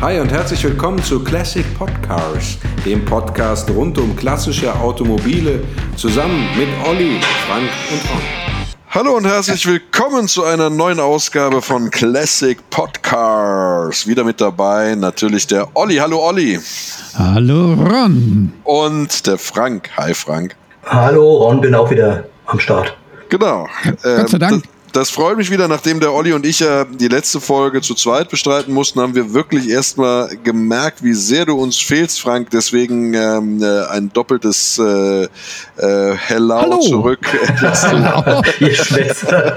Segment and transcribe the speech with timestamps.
[0.00, 5.60] Hi und herzlich willkommen zu Classic Podcars, dem Podcast rund um klassische Automobile,
[5.96, 8.22] zusammen mit Olli, Frank und Ron.
[8.90, 14.06] Hallo und herzlich willkommen zu einer neuen Ausgabe von Classic Podcars.
[14.06, 15.96] Wieder mit dabei natürlich der Olli.
[15.96, 16.60] Hallo Olli.
[17.16, 18.52] Hallo Ron.
[18.64, 19.90] Und der Frank.
[19.96, 20.54] Hi Frank.
[20.86, 22.94] Hallo Ron, bin auch wieder am Start.
[23.30, 23.66] Genau.
[24.02, 24.64] Gott sei Dank.
[24.94, 28.28] Das, freut mich wieder, nachdem der Olli und ich ja die letzte Folge zu zweit
[28.28, 32.50] bestreiten mussten, haben wir wirklich erstmal gemerkt, wie sehr du uns fehlst, Frank.
[32.50, 35.28] Deswegen ähm, äh, ein doppeltes äh, äh,
[36.16, 36.78] Hello, Hallo.
[36.78, 37.18] zurück.
[38.60, 39.56] Ihr Schwester.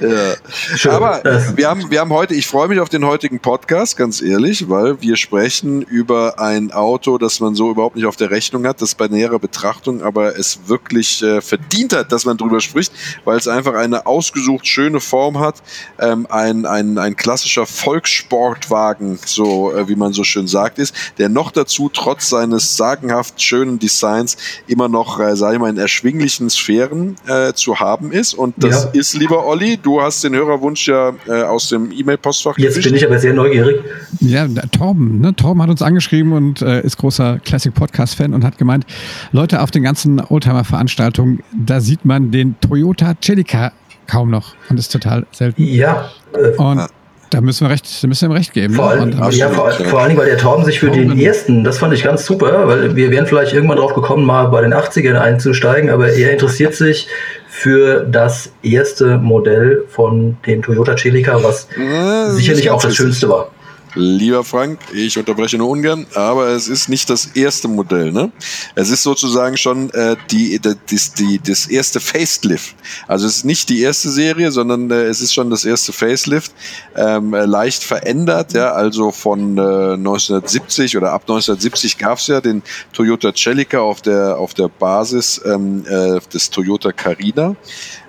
[0.00, 0.34] ja.
[0.76, 0.92] Schön.
[0.92, 1.20] Aber
[1.56, 5.00] wir haben, wir haben heute, ich freue mich auf den heutigen Podcast, ganz ehrlich, weil
[5.00, 8.94] wir sprechen über ein Auto, das man so überhaupt nicht auf der Rechnung hat, das
[8.94, 12.92] bei näherer Betrachtung aber es wirklich äh, verdient hat, dass man drüber spricht,
[13.24, 15.56] weil es einfach eine ausgesucht schöne Form hat.
[15.98, 21.28] Ähm, ein, ein, ein klassischer Volkssportwagen, so äh, wie man so schön sagt, ist, der
[21.28, 26.50] noch dazu trotz seines sagenhaft schönen Designs immer noch, äh, sage ich mal, in erschwinglichen
[26.50, 28.34] Sphären äh, zu haben ist.
[28.34, 28.90] Und das Ja.
[28.92, 33.04] ist, lieber Olli, du hast den Hörerwunsch ja äh, aus dem E-Mail-Postfach Jetzt bin ich
[33.06, 33.82] aber sehr neugierig.
[34.20, 35.34] Ja, Torben, ne?
[35.34, 38.86] Torben hat uns angeschrieben und äh, ist großer Classic Podcast Fan und hat gemeint,
[39.32, 43.72] Leute auf den ganzen Oldtimer Veranstaltungen, da sieht man den Toyota Celica
[44.06, 45.62] kaum noch und ist total selten.
[45.62, 46.86] Ja, äh, Und
[47.30, 48.74] da müssen wir recht, da müssen wir ihm recht geben.
[48.74, 48.90] vor, ne?
[48.92, 51.20] allem, und, absolut, ja, vor, vor allen Dingen, weil der Torben sich für den Torben.
[51.20, 54.60] ersten, das fand ich ganz super, weil wir wären vielleicht irgendwann drauf gekommen, mal bei
[54.60, 57.08] den 80ern einzusteigen, aber er interessiert sich
[57.48, 63.50] für das erste Modell von dem Toyota Celica, was Äh, sicherlich auch das Schönste war.
[63.94, 68.10] Lieber Frank, ich unterbreche nur ungern, aber es ist nicht das erste Modell.
[68.10, 68.32] Ne?
[68.74, 72.74] Es ist sozusagen schon äh, die, die, die, das erste Facelift.
[73.06, 76.52] Also es ist nicht die erste Serie, sondern äh, es ist schon das erste Facelift.
[76.96, 82.40] Ähm, äh, leicht verändert, ja, also von äh, 1970 oder ab 1970 gab es ja
[82.40, 87.54] den Toyota Celica auf der, auf der Basis ähm, äh, des Toyota Carina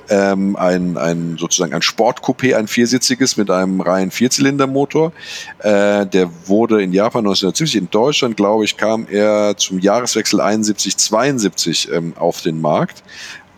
[0.10, 5.12] ähm, ein, ein sozusagen ein Sportcoupé, ein viersitziges mit einem reinen Vierzylindermotor.
[5.60, 10.98] Äh, der wurde in Japan 1970, in Deutschland, glaube ich, kam er zum Jahreswechsel 71,
[10.98, 13.04] 72 ähm, auf den Markt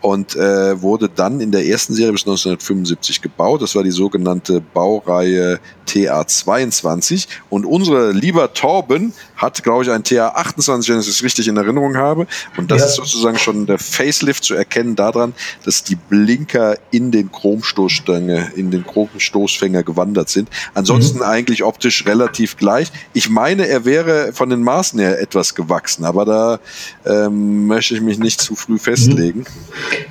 [0.00, 3.62] und äh, wurde dann in der ersten Serie bis 1975 gebaut.
[3.62, 10.88] Das war die sogenannte Baureihe TA22 und unser lieber Torben hat, glaube ich, ein TA28,
[10.90, 12.26] wenn ich es richtig in Erinnerung habe.
[12.56, 12.86] Und das Ja.
[12.86, 15.32] ist sozusagen schon der Facelift zu erkennen daran,
[15.64, 20.48] dass die Blinker in den Chromstoßstange, in den Chromstoßfänger gewandert sind.
[20.74, 22.90] Ansonsten eigentlich optisch relativ gleich.
[23.14, 26.60] Ich meine, er wäre von den Maßen her etwas gewachsen, aber da
[27.06, 29.44] ähm, möchte ich mich nicht zu früh festlegen.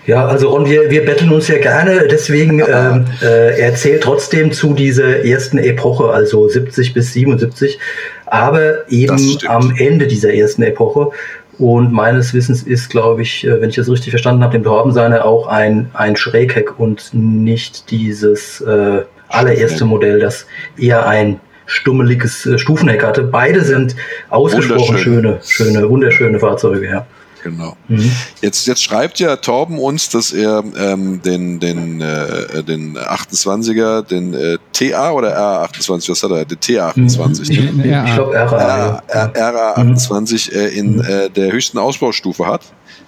[0.06, 4.74] Ja, also Ron, wir, wir betteln uns ja gerne, deswegen ähm, äh, erzählt trotzdem zu
[4.74, 7.78] dieser ersten Epoche, also 70 bis 77,
[8.26, 11.12] aber eben am Ende dieser ersten Epoche.
[11.60, 14.94] Und meines Wissens ist, glaube ich, äh, wenn ich das richtig verstanden habe, dem Torben
[14.94, 19.86] seine auch ein, ein Schrägheck und nicht dieses äh, allererste.
[19.86, 20.46] Modell, das
[20.78, 23.24] eher ein stummeliges äh, Stufenheck hatte.
[23.24, 23.96] Beide sind
[24.30, 27.08] ausgesprochen schöne, schöne, wunderschöne Fahrzeuge, ja.
[27.50, 27.78] Genau.
[27.88, 28.12] Mhm.
[28.42, 34.34] Jetzt, jetzt schreibt ja Torben uns, dass er ähm, den, den, äh, den 28er, den
[34.34, 36.44] äh, TA oder R28, was hat er?
[36.44, 37.88] Den T28, Ich, ne?
[37.88, 38.06] Ja.
[38.06, 39.02] ich glaube, RA.
[39.08, 39.74] R, ja.
[39.76, 42.62] RA28 äh, in äh, der höchsten Ausbaustufe hat,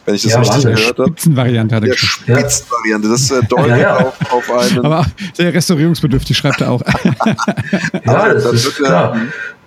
[0.05, 1.09] wenn ich das Ja, richtig gehört habe.
[1.09, 2.39] Spitzenvariante hat er Der geschrieben.
[2.39, 3.97] Spitzenvariante, das äh, deutet Ja, ja.
[3.97, 4.85] Auf, auf einen.
[4.85, 6.81] Aber sehr restaurierungsbedürftig, schreibt er auch.
[8.05, 9.17] Ja, das, das ist klar.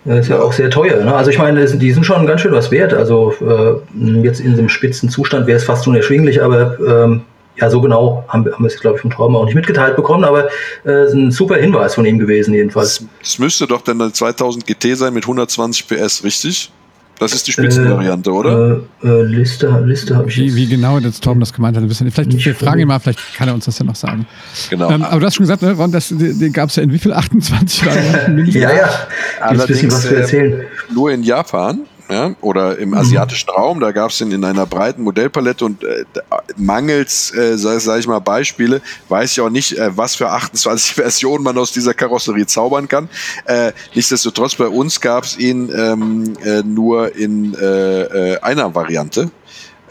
[0.05, 1.05] Das ist ja auch sehr teuer.
[1.05, 1.15] Ne?
[1.15, 2.93] Also ich meine, die sind schon ganz schön was wert.
[2.93, 7.21] Also äh, jetzt in diesem spitzen Zustand wäre es fast unerschwinglich, aber ähm,
[7.57, 9.95] ja, so genau haben, wir- haben wir es, glaube ich, vom Traum auch nicht mitgeteilt
[9.95, 10.49] bekommen, aber
[10.85, 13.05] äh, ist ein super Hinweis von ihm gewesen jedenfalls.
[13.21, 16.73] das müsste doch dann eine 2000 GT sein mit 120 PS, richtig?
[17.19, 18.81] Das ist die Spitzenvariante, oder?
[19.03, 20.57] Äh, äh, Liste, Liste habe ich Wie, jetzt.
[20.57, 22.11] wie genau das Torben das gemeint hat, wissen.
[22.11, 24.27] Vielleicht Nicht wir fragen ihn mal, vielleicht kann er uns das ja noch sagen.
[24.71, 24.91] Genau.
[24.91, 26.93] Ähm, aber du hast schon gesagt, ne, Ron, das, den, den gab es ja in
[26.93, 27.13] wie viel?
[27.23, 28.47] 28 Varianten?
[28.47, 28.89] Ja, ja.
[29.51, 30.65] Gibt ein bisschen was zu äh, erzählen.
[30.93, 31.81] nur in Japan
[32.13, 36.05] ja, oder im asiatischen Raum, da gab es ihn in einer breiten Modellpalette und äh,
[36.57, 40.93] mangels, äh, sage sag ich mal, Beispiele, weiß ich auch nicht, äh, was für 28
[40.95, 43.09] Versionen man aus dieser Karosserie zaubern kann.
[43.47, 48.03] Äh, nichtsdestotrotz, bei uns gab es ihn ähm, äh, nur in äh,
[48.35, 49.31] äh, einer Variante.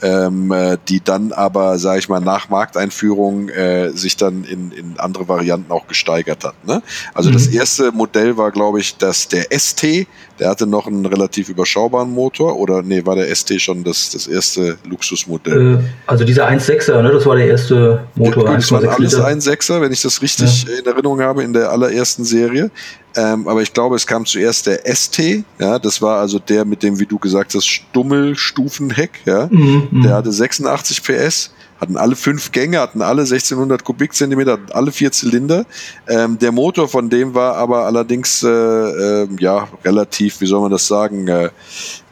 [0.02, 4.94] Ähm, äh, die dann aber, sage ich mal, nach Markteinführung äh, sich dann in, in
[4.98, 6.56] andere Varianten auch gesteigert hat.
[6.66, 6.82] Ne?
[7.14, 7.34] Also Mhm.
[7.34, 10.08] das erste Modell war, glaube ich, das der ST,
[10.40, 14.28] der hatte noch einen relativ überschaubaren Motor oder nee, war der ST schon das, das
[14.28, 15.76] erste Luxusmodell?
[15.76, 18.46] Äh, also dieser 1.6er, ne, das war der erste Motor.
[18.46, 19.28] Gut, das waren 1,6 alles Liter.
[19.28, 22.72] 1,6er, wenn ich das richtig in Erinnerung habe, in der allerersten Serie.
[23.16, 26.82] Ähm, aber ich glaube, es kam zuerst der ST, ja, das war also der mit
[26.84, 29.48] dem, wie du gesagt hast, Stummelstufenheck, ja.
[29.52, 31.52] Mhm, Der hatte 86 PS,
[31.82, 35.66] hatten alle fünf Gänge, hatten alle 1600 Kubikzentimeter, alle vier Zylinder.
[36.08, 40.70] Ähm, der Motor von dem war aber allerdings, äh, äh, ja, relativ, wie soll man
[40.70, 41.50] das sagen, äh,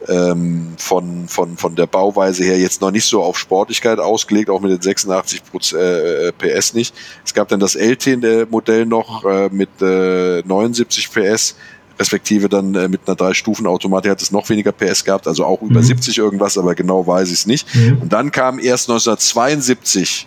[0.08, 4.60] ähm, von, von, von der Bauweise her jetzt noch nicht so auf Sportlichkeit ausgelegt, auch
[4.60, 6.92] mit den 86 Proz- äh, PS nicht.
[7.24, 11.54] Es gab dann das LT-Modell noch äh, mit äh, 79 PS,
[12.00, 15.80] respektive dann äh, mit einer Drei-Stufen-Automatik hat es noch weniger PS gehabt, also auch über
[15.80, 15.84] Mhm.
[15.84, 17.72] 70 irgendwas, aber genau weiß ich es nicht.
[17.74, 17.98] Mhm.
[18.02, 20.26] Und dann kam erst 1972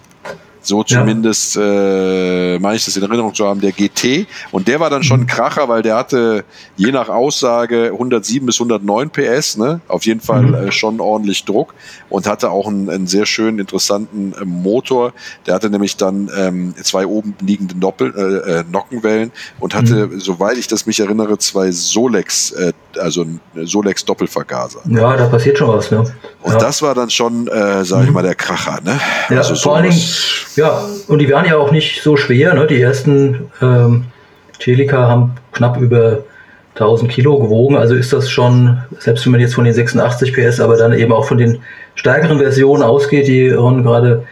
[0.63, 1.00] so Ja.
[1.00, 4.27] zumindest äh, meine ich das in Erinnerung zu haben, der GT.
[4.51, 6.45] Und der war dann schon ein Kracher, weil der hatte
[6.77, 9.81] je nach Aussage 107 bis 109 PS, ne?
[9.88, 10.54] Auf jeden Fall Mhm.
[10.56, 11.74] äh, schon ordentlich Druck
[12.10, 15.13] und hatte auch einen, einen sehr schönen, interessanten äh, Motor.
[15.45, 20.57] Der hatte nämlich dann ähm, zwei oben liegende Doppel, äh, äh, Nockenwellen und hatte, soweit
[20.57, 24.80] ich das mich erinnere, zwei Solex, äh, also ein Solex Doppelvergaser.
[24.90, 26.04] Ja, da passiert schon was, ne?
[26.42, 26.57] Und ja.
[26.60, 28.13] das war dann schon, äh, sage ich Mhm.
[28.13, 29.00] mal, der Kracher, ne?
[29.30, 30.01] Ja, vor allen Dingen,
[30.56, 32.54] ja, und die waren ja auch nicht so schwer.
[32.54, 32.68] Ne?
[32.68, 34.06] Die ersten ähm,
[34.62, 36.19] Celica haben knapp über
[36.75, 37.75] 1000 Kilo gewogen.
[37.78, 41.12] Also ist das schon, selbst wenn man jetzt von den 86 PS, aber dann eben
[41.13, 41.60] auch von den
[41.95, 44.24] stärkeren Versionen ausgeht, die Ron gerade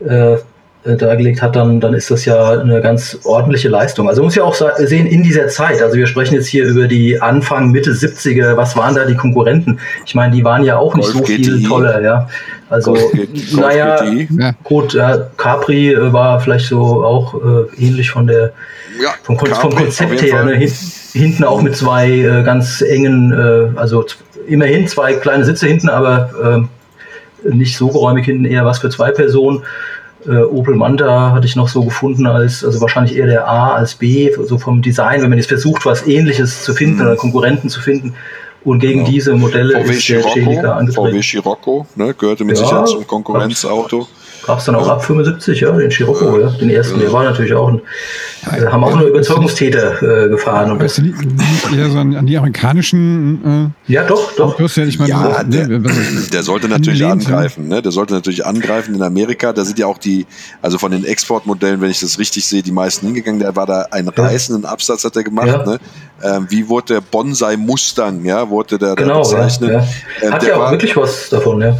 [0.00, 0.36] äh,
[0.84, 4.08] dargelegt hat, dann, dann ist das ja eine ganz ordentliche Leistung.
[4.08, 6.86] Also man muss ja auch sehen, in dieser Zeit, also wir sprechen jetzt hier über
[6.86, 9.80] die Anfang, Mitte 70er, was waren da die Konkurrenten?
[10.06, 11.64] Ich meine, die waren ja auch nicht Golf so viel GTI.
[11.64, 12.28] toller, ja.
[12.70, 14.28] Also, Golf Golf naja, GTI.
[14.38, 14.52] Ja.
[14.62, 18.52] Gut, ja, Capri äh, war vielleicht so auch äh, ähnlich von der
[19.02, 20.44] Ja, vom, Kon vom Capri, auf Konzept her.
[20.44, 20.54] Ne?
[20.54, 20.72] Hin,
[21.12, 24.04] hinten auch mit zwei äh, ganz engen, äh, also
[24.46, 26.68] immerhin zwei kleine Sitze hinten, aber ähm,
[27.44, 29.62] nicht so geräumig hinten, eher was für zwei Personen.
[30.26, 33.94] Äh, Opel Manta hatte ich noch so gefunden als, also wahrscheinlich eher der A als
[33.94, 37.02] B, so vom Design, wenn man jetzt versucht, was ähnliches zu finden Mhm.
[37.02, 38.14] oder Konkurrenten zu finden.
[38.64, 39.10] Und gegen Genau.
[39.10, 41.22] diese Modelle VW ist der Celica Scirocco, VW angetreten.
[41.22, 44.08] Scirocco, ne, gehörte mit Ja, Sicherheit zum Konkurrenzauto.
[44.48, 46.98] Gab es dann auch ab 75, ja, den Scirocco, ja, den ersten.
[46.98, 47.82] Der war natürlich auch ein,
[48.50, 50.70] äh, haben auch nur Überzeugungstäter äh, gefahren.
[50.72, 51.04] Und Weißt das,
[51.70, 54.58] du, eher so an, an die amerikanischen ja, doch, äh, doch.
[54.58, 57.68] Ja, ich meine, Ja, der, der sollte natürlich angreifen.
[57.68, 57.82] Ne?
[57.82, 59.52] Der sollte natürlich angreifen in Amerika.
[59.52, 60.26] Da sind ja auch die,
[60.62, 63.40] also von den Exportmodellen, wenn ich das richtig sehe, die meisten hingegangen.
[63.40, 64.24] Der war da einen Ja.
[64.24, 65.48] reißenden Absatz hat er gemacht.
[65.48, 65.64] Ja.
[65.66, 65.78] Ne?
[66.22, 69.70] Ähm, wie wurde der Bonsai Mustang, ja, wurde der da Genau, ja, bezeichnet?
[69.72, 69.86] ja.
[70.22, 71.76] Ähm, Hat der ja auch war- wirklich was davon, ja.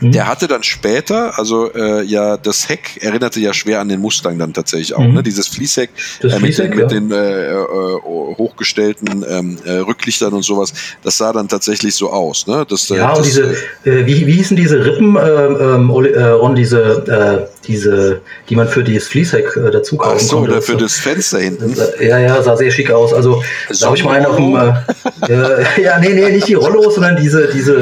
[0.00, 0.12] Mhm.
[0.12, 4.38] Der hatte dann später, also äh, ja, das Heck erinnerte ja schwer an den Mustang
[4.38, 5.14] dann tatsächlich auch, Mhm.
[5.14, 5.22] ne?
[5.22, 5.90] Dieses Fließheck
[6.22, 6.98] äh, mit, Fließheck, den, mit ja.
[7.00, 12.46] den äh, äh, hochgestellten ähm, äh, Rücklichtern und sowas, das sah dann tatsächlich so aus,
[12.46, 12.64] ne?
[12.68, 13.42] Das, äh, Ja, und das, diese,
[13.84, 18.66] äh, wie, wie hießen diese Rippen, ähm, ähm, äh, Ron, diese, äh, diese, die man
[18.68, 20.52] für dieses Fließheck äh, dazu kaufen Ach so, konnte?
[20.52, 20.78] oder für So.
[20.78, 21.74] das Fenster hinten.
[21.98, 23.12] Äh, Ja, ja, sah sehr schick aus.
[23.12, 23.42] Also,
[23.78, 27.16] da habe ich mal einen auf dem, äh, ja, nee, nee, nicht die Rollos, sondern
[27.16, 27.74] diese, diese,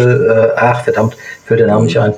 [0.56, 2.12] äh, ach, verdammt, fällt der Name nicht ein.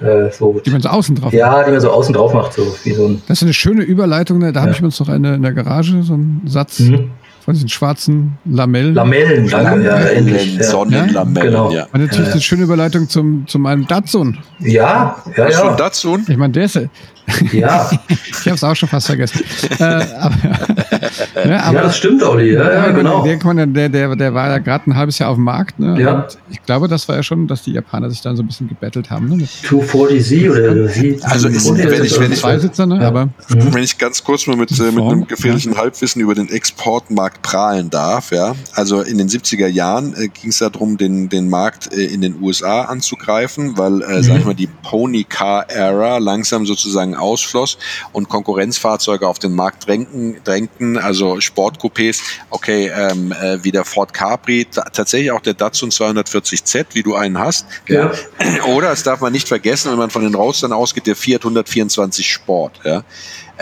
[0.00, 2.74] Äh, so, die man so außen drauf ja, die man so außen drauf macht, so
[2.82, 4.38] wie so ein, Das ist eine schöne Überleitung.
[4.38, 4.52] Ne?
[4.52, 4.76] Da habe Ja.
[4.76, 7.10] ich uns noch eine in der Garage, so einen Satz Mhm.
[7.44, 8.94] Von diesen schwarzen Lamellen.
[8.94, 10.56] Lamellen, danke, ja, endlich.
[10.56, 11.70] Ja, Sonnenlamellen, Genau.
[11.72, 11.86] ja.
[11.92, 14.38] Und natürlich eine schöne Überleitung zum, zu meinem Datsun.
[14.60, 16.24] ja, ja, ja, Datsun?
[16.28, 16.80] Ich meine, der ist,
[17.52, 19.42] ja, ich habe es auch schon fast vergessen.
[19.78, 20.34] äh, aber,
[21.44, 23.24] ne, aber ja, das stimmt, Olli, ja, ja, genau.
[23.24, 25.78] Der, der, der, der war ja gerade ein halbes Jahr auf dem Markt.
[25.78, 26.00] Ne?
[26.00, 26.14] Ja.
[26.22, 28.68] Und ich glaube, das war ja schon, dass die Japaner sich dann so ein bisschen
[28.68, 29.28] gebettelt haben.
[29.28, 29.36] Ne?
[29.36, 31.18] Mit 240Z oder Sie.
[31.22, 33.00] Also ist- wenn ich- wenn ich- Zweisitzer, ne?
[33.00, 33.08] Ja.
[33.08, 33.74] aber Mhm.
[33.74, 37.90] Wenn ich ganz kurz mal mit, äh, mit einem gefährlichen Halbwissen über den Exportmarkt prahlen
[37.90, 38.54] darf, ja.
[38.74, 42.40] Also in den 70er Jahren äh, ging es darum, den, den Markt äh, in den
[42.42, 47.78] USA anzugreifen, weil, äh, sag ich mal, die Pony Car Era langsam sozusagen ausfloss
[48.12, 54.12] und Konkurrenzfahrzeuge auf den Markt drängten, drängten also Sportcoupés, okay, ähm, äh, wie der Ford
[54.12, 57.66] Capri, ta- tatsächlich auch der Datsun 240Z, wie du einen hast.
[57.88, 58.10] Ja.
[58.66, 62.30] Oder, das darf man nicht vergessen, wenn man von den Roadstern ausgeht, der Fiat 124
[62.30, 62.80] Sport.
[62.84, 63.04] Ja,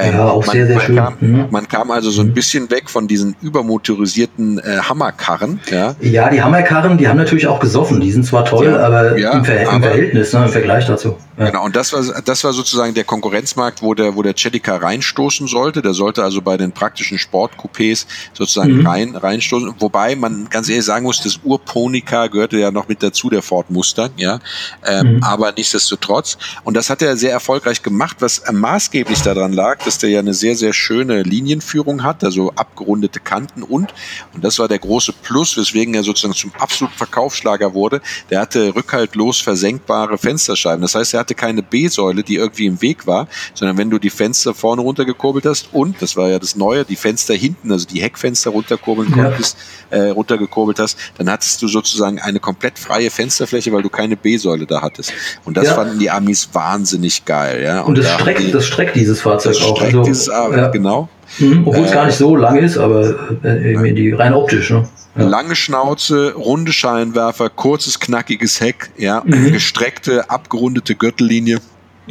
[0.02, 0.96] Ähm, Ja, auch man, sehr, sehr man schön.
[0.96, 1.46] Kam, Mhm.
[1.50, 5.60] Man kam also so ein bisschen weg von diesen übermotorisierten äh, Hammerkarren.
[5.70, 8.00] Ja, Ja, die Hammerkarren, die haben natürlich auch gesoffen.
[8.00, 10.86] Die sind zwar toll, Ja, aber, ja, im, Ver im aber- Verhältnis, ne, im Vergleich
[10.86, 11.16] dazu.
[11.38, 11.46] Ja.
[11.50, 15.48] Genau, und das war, das war sozusagen der Konkurrenzmarkt, wo der, wo der Celica reinstoßen
[15.48, 15.80] sollte.
[15.82, 18.86] Der sollte also bei den praktischen Sportcoupés sozusagen Mhm.
[18.86, 19.74] rein, reinstoßen.
[19.78, 23.70] Wobei man ganz ehrlich sagen muss, das Urponica gehörte ja noch mit dazu, der Ford
[23.70, 24.38] Mustang, ja.
[24.86, 25.22] Ähm, Mhm.
[25.22, 26.36] Aber nichtsdestotrotz.
[26.64, 28.16] Und das hat er sehr erfolgreich gemacht.
[28.20, 32.52] Was äh, maßgeblich daran lag, dass der ja eine sehr, sehr schöne Linienführung hat, also
[32.54, 33.92] abgerundete Kanten und,
[34.32, 38.72] und das war der große Plus, weswegen er sozusagen zum absoluten Verkaufsschlager wurde, der hatte
[38.76, 40.80] rückhaltlos versenkbare Fensterscheiben.
[40.80, 44.10] Das heißt, er hatte keine B-Säule, die irgendwie im Weg war, sondern wenn du die
[44.10, 48.00] Fenster vorne runtergekurbelt hast und, das war ja das Neue, die Fenster hinten, also die
[48.00, 49.24] Heckfenster runterkurbeln ja.
[49.24, 49.56] konntest,
[49.90, 54.66] äh, runtergekurbelt hast, dann hattest du sozusagen eine komplett freie Fensterfläche, weil du keine B-Säule
[54.66, 55.12] da hattest.
[55.44, 55.74] Und das ja.
[55.74, 57.64] fanden die Amis wahnsinnig geil.
[57.64, 57.80] Ja?
[57.80, 59.69] Und, und das, streckt, die, das streckt dieses Fahrzeug das auch.
[59.76, 60.68] Streckt also, dieses, ja.
[60.68, 61.08] Genau.
[61.38, 64.70] Mhm, obwohl äh, es gar nicht so lang ist, aber äh, die, rein optisch.
[64.70, 64.88] Ne?
[65.16, 65.24] Ja.
[65.24, 69.52] Lange Schnauze, runde Scheinwerfer, kurzes, knackiges Heck, ja, mhm.
[69.52, 71.60] gestreckte, abgerundete Gürtellinie.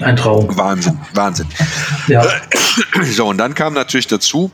[0.02, 0.48] Ein Traum.
[0.56, 1.48] Wahnsinn, Wahnsinn.
[2.08, 2.24] Ja.
[3.04, 4.52] So, und dann kam natürlich dazu,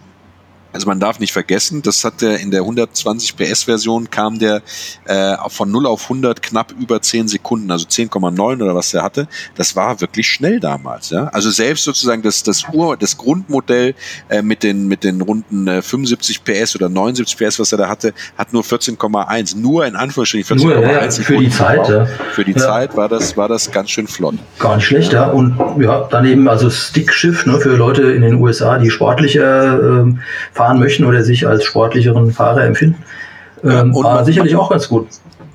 [0.76, 4.62] also man darf nicht vergessen, das hat der in der 120 PS Version kam der
[5.06, 9.30] äh, von 0 auf 100 knapp über 10 Sekunden, also 10,9 oder was der hatte.
[9.56, 11.12] Das war wirklich schnell damals.
[11.12, 11.28] Ja?
[11.28, 13.96] Also selbst sozusagen das das Ur das Grundmodell
[14.28, 17.88] äh, mit den mit den runden äh, 75 PS oder 79 PS, was er da
[17.88, 19.58] hatte, hat nur 14,1.
[19.58, 21.88] Nur in Anführungsstrichen 14,1 ja, für die Zeit.
[21.88, 22.06] Ja.
[22.34, 22.58] Für die ja.
[22.58, 24.36] Zeit war das war das ganz schön flott.
[24.60, 25.30] Gar nicht schlecht, ja.
[25.30, 30.14] Und ja, daneben also Stickschiff ne, für Leute in den USA, die sportlicher äh,
[30.52, 33.04] fahren möchten oder sich als sportlicheren Fahrer empfinden.
[33.64, 35.08] Ähm, ja, war sicherlich auch ganz gut.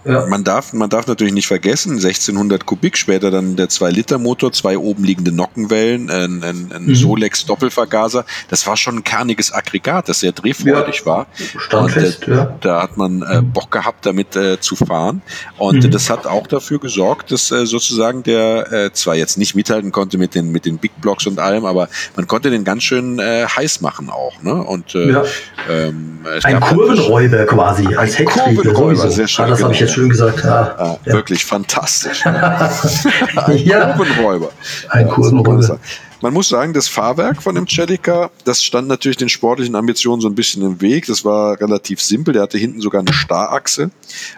[0.04, 0.26] Ja.
[0.26, 5.04] Man, darf, man darf natürlich nicht vergessen, 1600 Kubik, später dann der 2-Liter-Motor, zwei oben
[5.04, 6.94] liegende Nockenwellen, ein, ein, ein mhm.
[6.94, 8.24] Solex-Doppelvergaser.
[8.48, 11.06] Das war schon ein kerniges Aggregat, das sehr drehfreudig ja.
[11.06, 11.26] war.
[11.58, 12.56] Standfest, Und, äh, ja.
[12.60, 13.52] Da hat man äh, mhm.
[13.52, 15.20] Bock gehabt, damit äh, zu fahren.
[15.58, 15.90] Und mhm.
[15.90, 20.16] das hat auch dafür gesorgt, dass äh, sozusagen der äh, zwar jetzt nicht mithalten konnte
[20.16, 23.46] mit den, mit den Big Blocks und allem, aber man konnte den ganz schön äh,
[23.46, 24.42] heiß machen auch.
[24.42, 24.54] Ne?
[24.54, 25.24] Und, äh, ja.
[25.68, 28.72] ähm, ein Kurvenräuber quasi, als Hecktriebler.
[28.72, 29.44] Kurvenräuber, sehr schön.
[29.44, 30.44] Ah, das habe ich jetzt schön gesagt.
[30.44, 31.12] Ja, ah, ja.
[31.12, 32.24] Wirklich fantastisch.
[32.26, 33.92] ein ja.
[33.92, 34.50] Kurvenräuber.
[34.88, 35.78] Ein ja, Kurvenräuber.
[36.22, 40.28] Man muss sagen, das Fahrwerk von dem Celica, das stand natürlich den sportlichen Ambitionen so
[40.28, 41.06] ein bisschen im Weg.
[41.06, 42.34] Das war relativ simpel.
[42.34, 43.90] Der hatte hinten sogar eine Starrachse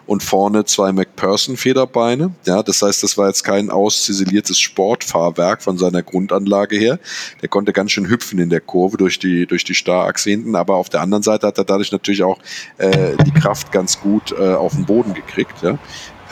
[0.07, 2.35] und vorne zwei McPherson-Federbeine.
[2.47, 7.01] Ja, das heißt, das war jetzt kein ausziseliertes Sportfahrwerk von seiner Grundanlage her.
[7.41, 10.55] Der konnte ganz schön hüpfen in der Kurve durch die, durch die Starrachse hinten.
[10.55, 12.39] Aber auf der anderen Seite hat er dadurch natürlich auch
[12.79, 15.63] äh, die Kraft ganz gut äh, auf den Boden gekriegt.
[15.63, 15.79] Ja.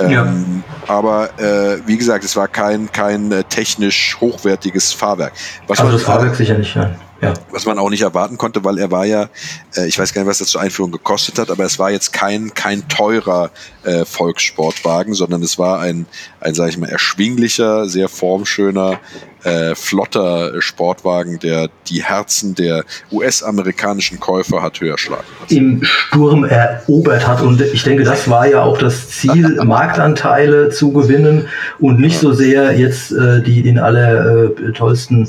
[0.08, 0.24] Ja.
[0.24, 5.32] Ähm, aber äh, wie gesagt, es war kein, kein äh, technisch hochwertiges Fahrwerk.
[5.66, 6.90] Was also das Fahrwerk sicher nicht, ja.
[7.22, 7.34] Ja.
[7.50, 9.28] Was man auch nicht erwarten konnte, weil er war ja,
[9.76, 12.12] äh, ich weiß gar nicht, was das zur Einführung gekostet hat, aber es war jetzt
[12.12, 13.50] kein, kein teurer
[13.84, 16.06] äh, Volkssportwagen, sondern es war ein,
[16.40, 19.00] ein, sag ich mal, erschwinglicher, sehr formschöner,
[19.44, 25.24] äh, flotter Sportwagen, der die Herzen der US-amerikanischen Käufer hat höher schlagen.
[25.48, 27.42] Im Sturm erobert hat.
[27.42, 31.48] Und ich denke, das war ja auch das Ziel, Marktanteile zu gewinnen
[31.78, 35.28] und nicht so sehr jetzt äh, die den aller äh, tollsten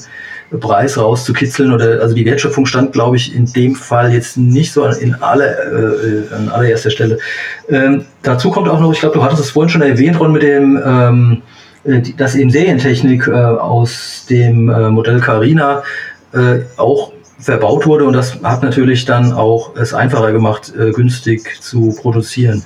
[0.59, 4.85] Preis rauszukitzeln oder also die Wertschöpfung stand, glaube ich, in dem Fall jetzt nicht so
[4.85, 7.19] in aller, äh, an allererster Stelle.
[7.69, 10.43] Ähm, dazu kommt auch noch, ich glaube, du hattest es vorhin schon erwähnt, Ron, mit
[10.43, 11.41] dem ähm,
[11.83, 15.83] äh, dass eben Serientechnik äh, aus dem äh, Modell Carina
[16.33, 21.61] äh, auch verbaut wurde und das hat natürlich dann auch es einfacher gemacht, äh, günstig
[21.61, 22.63] zu produzieren.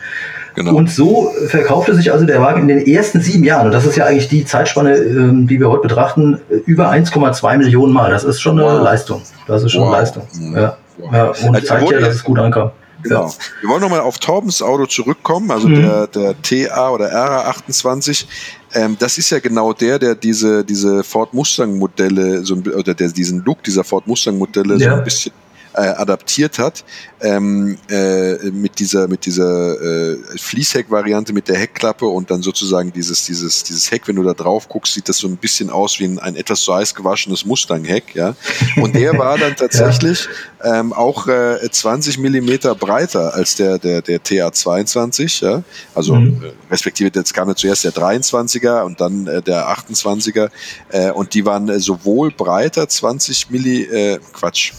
[0.56, 0.74] Genau.
[0.74, 3.98] Und so verkaufte sich also der Wagen in den ersten sieben Jahren, und das ist
[3.98, 8.10] ja eigentlich die Zeitspanne, ähm, die wir heute betrachten, über 1,2 Millionen Mal.
[8.12, 8.84] Das ist schon eine wow.
[8.84, 9.22] Leistung.
[9.48, 9.90] Das ist schon wow.
[9.90, 10.24] eine Leistung.
[10.34, 10.56] Mhm.
[10.56, 10.78] Ja.
[11.12, 11.26] ja.
[11.28, 12.72] Und also zeigt ja, dass es gut ankam.
[13.04, 13.32] Genau.
[13.62, 15.82] Wir wollen nochmal auf Torbens Auto zurückkommen, also mhm.
[15.82, 18.26] der, der TA oder RA28.
[18.74, 22.94] Ähm, das ist ja genau der, der diese, diese Ford Mustang Modelle, so ein, oder
[22.94, 24.92] der diesen Look dieser Ford Mustang Modelle ja.
[24.92, 25.34] so ein bisschen
[25.75, 26.84] äh, adaptiert hat
[27.22, 33.25] ähm, äh, mit dieser mit dieser äh, Fließheck-Variante mit der Heckklappe und dann sozusagen dieses
[33.25, 36.05] dieses dieses Heck, wenn du da drauf guckst, sieht das so ein bisschen aus wie
[36.05, 38.36] ein, ein etwas zu heiß gewaschenes Mustang-Heck, ja.
[38.77, 40.27] Und der war dann tatsächlich
[40.63, 40.79] ja.
[40.79, 45.63] ähm, auch äh, 20 Millimeter breiter als der der der TA22, ja.
[45.94, 46.44] Also mhm.
[46.44, 50.50] äh, respektive jetzt kam ja zuerst der 23er und dann äh, der 28er
[50.89, 54.74] äh, und die waren äh, sowohl breiter 20 Milli äh, Quatsch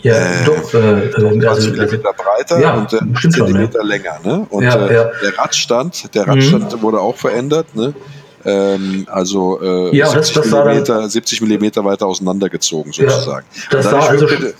[0.00, 0.74] ja, äh, doch.
[0.74, 0.78] Äh,
[1.14, 2.98] also, also, Zentimeter breiter ja, und äh,
[3.30, 4.20] Zentimeter schon, länger.
[4.24, 4.46] Ne?
[4.50, 5.10] Und ja, äh, ja.
[5.22, 6.82] der Radstand, der Radstand mhm.
[6.82, 7.74] wurde auch verändert.
[7.74, 7.94] Ne?
[8.44, 13.46] Ähm, also äh, ja, 70, das, das Millimeter, dann, 70 Millimeter weiter auseinandergezogen sozusagen.
[13.70, 14.52] das sah also schon,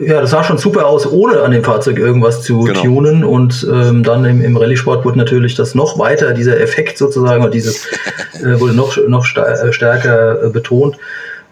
[0.00, 2.82] ja, das sah schon super aus, ohne an dem Fahrzeug irgendwas zu genau.
[2.82, 3.24] tunen.
[3.24, 7.54] Und ähm, dann im, im Rallye-Sport wurde natürlich das noch weiter, dieser Effekt sozusagen, und
[7.54, 7.86] dieses
[8.42, 10.96] äh, wurde noch, noch äh, stärker äh, betont.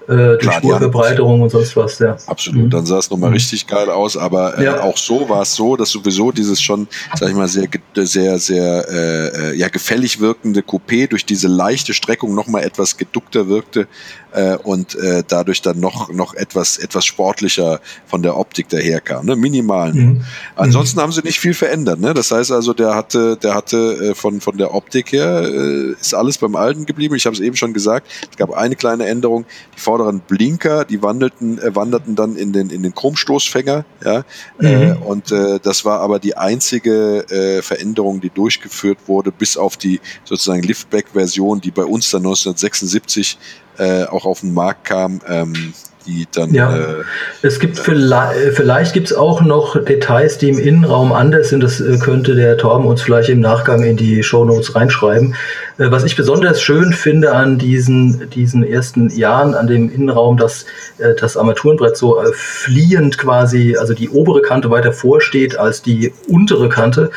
[0.09, 1.99] Äh, durch Spurverbreiterung und sonst was.
[1.99, 2.17] Ja.
[2.27, 2.71] Absolut, mhm.
[2.71, 3.35] dann sah es nochmal mhm.
[3.35, 4.81] richtig geil aus, aber äh, ja.
[4.83, 8.89] auch so war es so, dass sowieso dieses schon, sag ich mal, sehr, sehr, sehr
[8.89, 13.87] äh, äh, ja, gefällig wirkende Coupé durch diese leichte Streckung nochmal etwas geduckter wirkte
[14.33, 19.37] äh, und äh, dadurch dann noch, noch etwas, etwas sportlicher von der Optik daherkam, ne?
[19.37, 19.93] minimal.
[19.93, 20.23] Mhm.
[20.57, 21.03] Ansonsten mhm.
[21.03, 22.01] haben sie nicht viel verändert.
[22.01, 22.15] Ne?
[22.15, 26.15] Das heißt also, der hatte, der hatte äh, von, von der Optik her, äh, ist
[26.15, 27.15] alles beim Alten geblieben.
[27.15, 29.45] Ich habe es eben schon gesagt, es gab eine kleine Änderung.
[29.77, 33.85] Die vorderen Blinker, die wandelten, äh, wanderten dann in den, in den Chromstoßfänger.
[34.03, 34.25] Ja?
[34.59, 35.03] Äh, mhm.
[35.03, 40.01] und äh, das war aber die einzige äh, Veränderung, die durchgeführt wurde, bis auf die
[40.25, 43.39] sozusagen Liftback-Version, die bei uns dann 1976
[43.77, 45.21] äh, auch auf den Markt kam.
[45.29, 45.75] Ähm,
[46.07, 46.53] die dann.
[46.53, 46.77] Ja.
[46.77, 47.05] Äh,
[47.43, 51.63] es gibt vielleicht, vielleicht gibt es auch noch Details, die im Innenraum anders sind.
[51.63, 55.35] Das äh, könnte der Torben uns vielleicht im Nachgang in die Show Notes reinschreiben.
[55.83, 60.65] Äh, was ich besonders schön finde an diesen, diesen ersten Jahren, an dem Innenraum, dass
[60.99, 66.13] äh, das Armaturenbrett so äh, fliehend quasi, also die obere Kante weiter vorsteht als die
[66.29, 67.11] untere Kante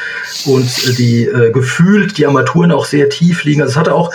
[0.46, 3.62] und die gefühlt die Armaturen auch sehr tief liegen.
[3.62, 4.12] Also es hatte auch,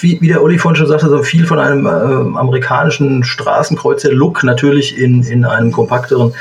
[0.00, 5.44] wie der Olli vorhin schon sagte, so viel von einem amerikanischen Straßenkreuzer-Look natürlich in, in
[5.44, 6.34] einem kompakteren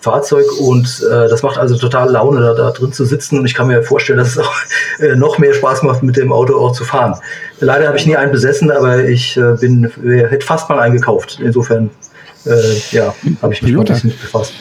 [0.00, 3.54] Fahrzeug und äh, das macht also total Laune, da, da drin zu sitzen und ich
[3.54, 4.54] kann mir vorstellen, dass es auch
[4.98, 7.20] äh, noch mehr Spaß macht, mit dem Auto auch zu fahren.
[7.60, 10.96] Leider habe ich nie einen besessen, aber ich äh, bin, äh, hätte fast mal einen
[10.96, 11.38] gekauft.
[11.42, 11.90] Insofern,
[12.46, 12.50] äh,
[12.92, 14.54] ja, habe ich mich bisschen befasst.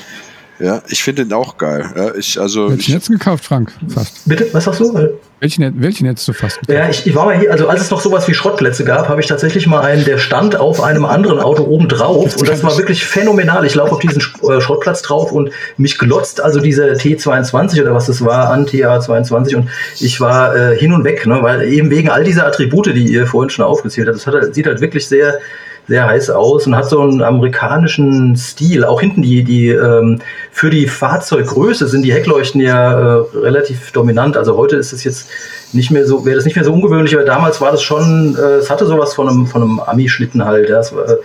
[0.59, 1.85] Ja, ich finde den auch geil.
[1.95, 3.71] Ja, ich, also, Welchen jetzt gekauft, Frank?
[3.87, 4.27] Fast.
[4.27, 5.09] Bitte, was sagst du?
[5.39, 6.77] Welchen, welchen hättest du fast gekauft?
[6.77, 9.21] Ja, ich, ich war mal hier, also als es noch sowas wie Schrottplätze gab, habe
[9.21, 12.77] ich tatsächlich mal einen, der stand auf einem anderen Auto oben drauf und das war
[12.77, 13.65] wirklich phänomenal.
[13.65, 18.07] Ich laufe auf diesen äh, Schrottplatz drauf und mich glotzt also dieser T22 oder was
[18.07, 22.09] das war, an TA22 und ich war äh, hin und weg, ne, weil eben wegen
[22.09, 25.39] all dieser Attribute, die ihr vorhin schon aufgezählt habt, das hat, sieht halt wirklich sehr
[25.87, 28.83] sehr heiß aus und hat so einen amerikanischen Stil.
[28.83, 30.21] Auch hinten die, die ähm,
[30.51, 34.37] für die Fahrzeuggröße sind die Heckleuchten ja äh, relativ dominant.
[34.37, 35.29] Also heute ist es jetzt
[35.73, 38.57] nicht mehr so, wäre das nicht mehr so ungewöhnlich, aber damals war das schon, äh,
[38.57, 40.69] es hatte sowas von einem, von einem Ami-Schlitten halt.
[40.69, 40.79] Ja.
[40.91, 41.17] War,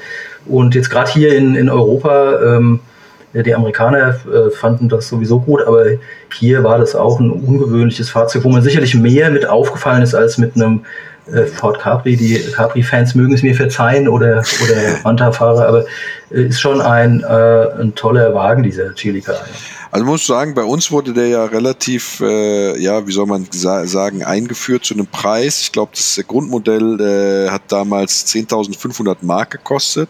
[0.46, 2.80] und jetzt gerade hier in, in Europa, ähm,
[3.32, 5.84] die Amerikaner äh, fanden das sowieso gut, aber
[6.32, 10.38] hier war das auch ein ungewöhnliches Fahrzeug, wo man sicherlich mehr mit aufgefallen ist als
[10.38, 10.84] mit einem
[11.32, 12.16] äh, Ford Capri.
[12.16, 15.84] Die Capri-Fans mögen es mir verzeihen oder, oder Manta-Fahrer, aber
[16.30, 19.34] äh, ist schon ein, äh, ein toller Wagen, dieser Celica.
[19.90, 24.24] Also muss sagen, bei uns wurde der ja relativ, äh, ja, wie soll man sagen,
[24.24, 25.60] eingeführt zu einem Preis.
[25.60, 30.08] Ich glaube, das Grundmodell äh, hat damals 10.500 Mark gekostet.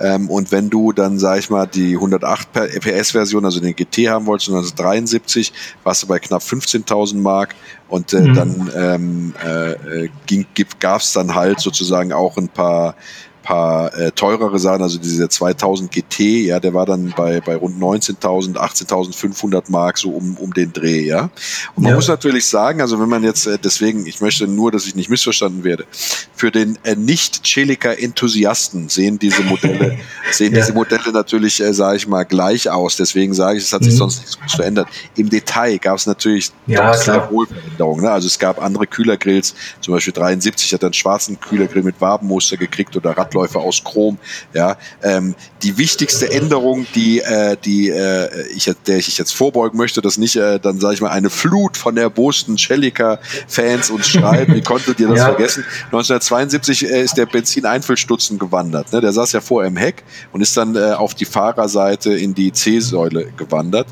[0.00, 4.26] Ähm, und wenn du dann, sag ich mal, die 108 PS-Version, also den GT haben
[4.26, 5.52] wolltest, 1973,
[5.84, 7.54] warst du bei knapp 15.000 Mark.
[7.88, 8.34] Und äh, mhm.
[8.34, 10.10] dann ähm, äh, äh
[10.78, 12.94] gab es dann halt sozusagen auch ein paar
[13.42, 17.80] paar äh, teurere Sachen, also dieser 2000 GT, ja, der war dann bei, bei rund
[17.80, 21.30] 19.000, 18.500 Mark so um, um den Dreh, ja.
[21.74, 21.96] Und man ja.
[21.96, 25.10] muss natürlich sagen, also wenn man jetzt, äh, deswegen, ich möchte nur, dass ich nicht
[25.10, 25.86] missverstanden werde,
[26.34, 29.98] für den äh, Nicht-Celica-Enthusiasten sehen diese Modelle,
[30.30, 30.60] sehen ja.
[30.60, 32.96] diese Modelle natürlich, äh, sage ich mal, gleich aus.
[32.96, 33.98] Deswegen sage ich, es hat sich mhm.
[33.98, 34.88] sonst nichts verändert.
[35.16, 38.04] Im Detail gab es natürlich ja, sehr wohl Veränderungen.
[38.04, 38.10] Ne?
[38.10, 42.96] Also es gab andere Kühlergrills, zum Beispiel 73 hat einen schwarzen Kühlergrill mit Wabenmuster gekriegt
[42.96, 44.18] oder Radläufer Abläufe aus Chrom.
[44.52, 50.00] Ja, ähm, die wichtigste Änderung, die, äh, die äh, ich, der ich jetzt vorbeugen möchte,
[50.00, 54.54] dass nicht äh, dann sage ich mal eine Flut von erbosten Celica-Fans uns schreiben.
[54.54, 55.24] Wie konntet ihr das ja.
[55.26, 55.64] vergessen?
[55.86, 58.92] 1972 äh, ist der Benzineinfüllstutzen gewandert.
[58.92, 59.00] Ne?
[59.00, 62.52] Der saß ja vorher im Heck und ist dann äh, auf die Fahrerseite in die
[62.52, 63.86] C-Säule gewandert.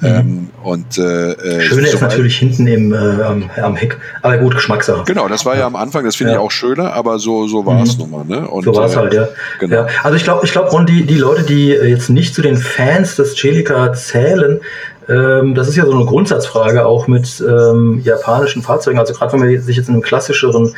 [0.00, 0.06] Mhm.
[0.06, 4.54] Ähm, und äh, äh Schöner ist natürlich hinten im, äh, am, am, Heck, aber gut,
[4.54, 5.02] Geschmackssache.
[5.04, 6.38] Genau, das war ja, ja am Anfang, das finde ja.
[6.38, 8.02] ich auch schöner, aber so, so war es mhm.
[8.02, 8.24] nun mal.
[8.24, 8.48] Ne?
[8.48, 9.28] Und, so war es halt, ja.
[9.58, 9.76] Genau.
[9.76, 9.86] ja.
[10.02, 12.56] Also ich glaube, ich glaube, Ron, die, die Leute, die äh, jetzt nicht zu den
[12.56, 14.60] Fans des Celica zählen,
[15.08, 18.98] ähm, das ist ja so eine Grundsatzfrage auch mit ähm, japanischen Fahrzeugen.
[18.98, 20.74] Also gerade wenn man sich jetzt in einem klassischeren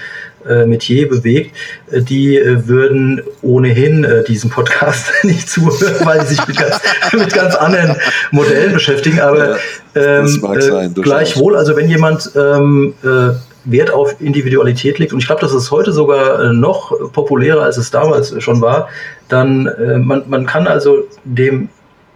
[0.49, 1.55] äh, Metier bewegt,
[1.91, 6.81] äh, die äh, würden ohnehin äh, diesen Podcast nicht zuhören, weil sie sich mit ganz,
[7.13, 7.97] mit ganz anderen
[8.31, 9.21] Modellen beschäftigen.
[9.21, 9.59] Aber
[9.95, 12.95] ähm, sein, gleichwohl, also wenn jemand ähm,
[13.67, 17.77] Wert auf Individualität legt, und ich glaube, das ist heute sogar äh, noch populärer, als
[17.77, 18.89] es damals schon war,
[19.29, 21.69] dann äh, man, man kann also dem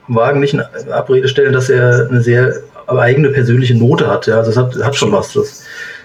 [0.08, 2.54] Wagen nicht in Abrede stellen, dass er eine sehr
[2.86, 4.26] eigene persönliche Note hat.
[4.26, 5.32] Ja, also es hat, hat schon was.
[5.32, 5.64] Das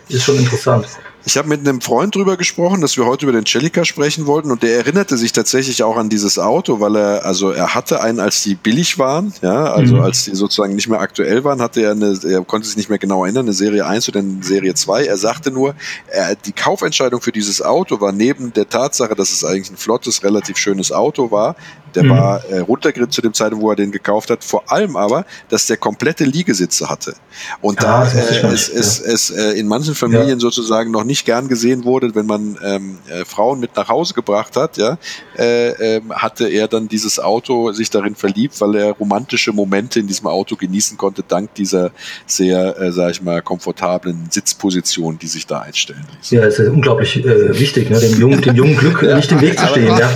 [0.10, 0.88] ist schon interessant.
[1.28, 4.52] Ich habe mit einem Freund drüber gesprochen, dass wir heute über den Celica sprechen wollten
[4.52, 8.20] und der erinnerte sich tatsächlich auch an dieses Auto, weil er, also er hatte einen,
[8.20, 10.02] als die billig waren, ja, also mhm.
[10.02, 13.00] als die sozusagen nicht mehr aktuell waren, hatte er eine, er konnte sich nicht mehr
[13.00, 15.06] genau erinnern, eine Serie 1 oder eine Serie 2.
[15.06, 15.74] Er sagte nur,
[16.08, 20.24] er, die Kaufentscheidung für dieses Auto war neben der Tatsache, dass es eigentlich ein flottes,
[20.24, 21.56] relativ schönes Auto war,
[21.96, 22.10] der mhm.
[22.10, 24.44] war äh, runtergeritten zu dem Zeitpunkt, wo er den gekauft hat.
[24.44, 27.16] Vor allem aber, dass der komplette Liegesitze hatte.
[27.62, 30.40] Und ja, da äh, es, es, es äh, in manchen Familien ja.
[30.40, 34.58] sozusagen noch nicht gern gesehen wurde, wenn man ähm, äh, Frauen mit nach Hause gebracht
[34.58, 34.97] hat, ja,
[35.38, 40.08] äh, äh, hatte er dann dieses Auto sich darin verliebt, weil er romantische Momente in
[40.08, 41.91] diesem Auto genießen konnte, dank dieser
[42.25, 46.32] sehr, äh, sag ich mal, komfortablen Sitzposition, die sich da einstellen ließ.
[46.32, 49.58] Ja, es ist unglaublich äh, wichtig, ne, dem jungen, dem jungen Glück nicht im Weg
[49.58, 49.97] zu stehen.
[49.97, 50.10] ja.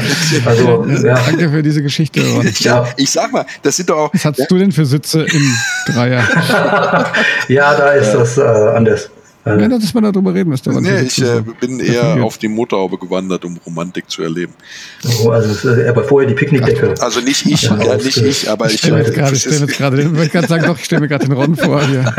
[0.45, 1.13] Also, ja.
[1.13, 2.19] Danke für die diese Geschichte.
[2.59, 4.13] ja, ich sag mal, das sind doch auch.
[4.13, 4.45] Was hast ja.
[4.47, 5.55] du denn für Sitze im
[5.87, 6.23] Dreier?
[7.47, 8.37] ja, da ist das
[9.57, 9.61] äh.
[9.61, 13.45] Ja, dass wir darüber reden, der Nee, ich äh, bin eher auf die Motorhaube gewandert,
[13.45, 14.53] um Romantik zu erleben.
[15.23, 16.95] Oh, also äh, aber vorher die Picknickdecke.
[16.99, 18.75] Also nicht ich, ja, ja nicht ich, aber ich.
[18.75, 21.25] Ich stelle gerade, ich stelle gerade, ich wollte gerade sagen, doch, ich stelle mir gerade
[21.25, 22.03] den Ron vor hier.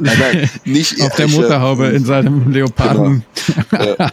[0.00, 3.24] nein, nein, nicht Auf der äh, Motorhaube in seinem Leoparden.
[3.70, 3.94] Genau.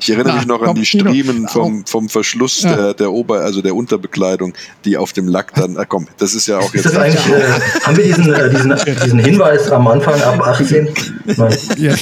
[0.00, 2.74] ich erinnere mich noch an die Striemen vom, vom Verschluss ja.
[2.74, 4.54] der, der Ober-, also der Unterbekleidung,
[4.84, 6.86] die auf dem Lack dann, ah, komm, das ist ja auch jetzt.
[6.86, 10.88] Ist das eigentlich, äh, haben wir diesen, äh, diesen, diesen Hinweis am Anfang ab 18?
[11.76, 11.94] ja.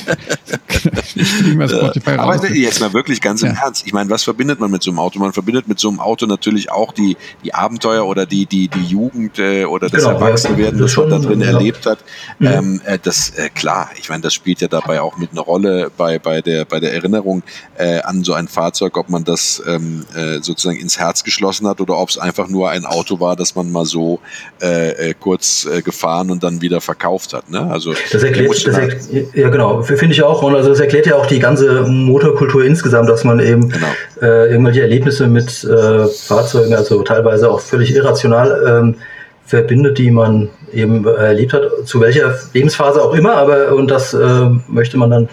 [2.17, 3.63] Aber jetzt mal wirklich ganz im ja.
[3.65, 3.87] Ernst.
[3.87, 5.19] Ich meine, was verbindet man mit so einem Auto?
[5.19, 8.85] Man verbindet mit so einem Auto natürlich auch die, die Abenteuer oder die, die, die
[8.85, 11.49] Jugend äh, oder das genau, Erwachsenwerden, das, das man da drin ja.
[11.49, 11.99] erlebt hat.
[12.39, 12.53] Ja.
[12.53, 15.91] Ähm, äh, das, äh, klar, ich meine, das spielt ja dabei auch mit einer Rolle
[15.97, 17.43] bei, bei, der, bei der Erinnerung
[17.77, 21.81] äh, an so ein Fahrzeug, ob man das ähm, äh, sozusagen ins Herz geschlossen hat
[21.81, 24.21] oder ob es einfach nur ein Auto war, das man mal so
[24.61, 27.51] äh, kurz gefahren und dann wieder verkauft hat.
[27.51, 27.71] Ne?
[27.71, 28.90] Also das erklärt, das, erklärt,
[29.35, 30.43] ja, genau, finde ich auch.
[30.43, 33.87] Und also das erklärt ja auch die ganze Motorkultur insgesamt, dass man eben genau.
[34.23, 38.95] äh, irgendwelche Erlebnisse mit äh, Fahrzeugen, also teilweise auch völlig irrational, ähm,
[39.47, 44.49] verbindet, die man eben erlebt hat, zu welcher Lebensphase auch immer, aber und das äh,
[44.69, 45.29] möchte man dann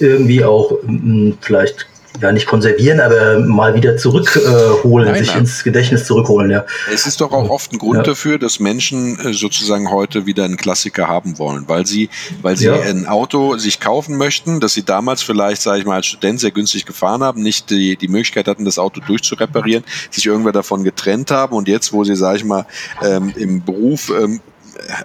[0.00, 1.86] irgendwie auch mh, vielleicht
[2.20, 5.40] ja nicht konservieren, aber mal wieder zurückholen, äh, sich nein.
[5.40, 6.64] ins Gedächtnis zurückholen, ja.
[6.92, 8.02] Es ist doch auch oft ein Grund ja.
[8.02, 12.10] dafür, dass Menschen äh, sozusagen heute wieder einen Klassiker haben wollen, weil sie,
[12.42, 12.80] weil sie ja.
[12.80, 16.50] ein Auto sich kaufen möchten, das sie damals vielleicht, sage ich mal, als Student sehr
[16.50, 21.30] günstig gefahren haben, nicht die, die Möglichkeit hatten, das Auto durchzureparieren, sich irgendwer davon getrennt
[21.30, 22.66] haben und jetzt, wo sie, sage ich mal,
[23.02, 24.40] ähm, im Beruf ähm,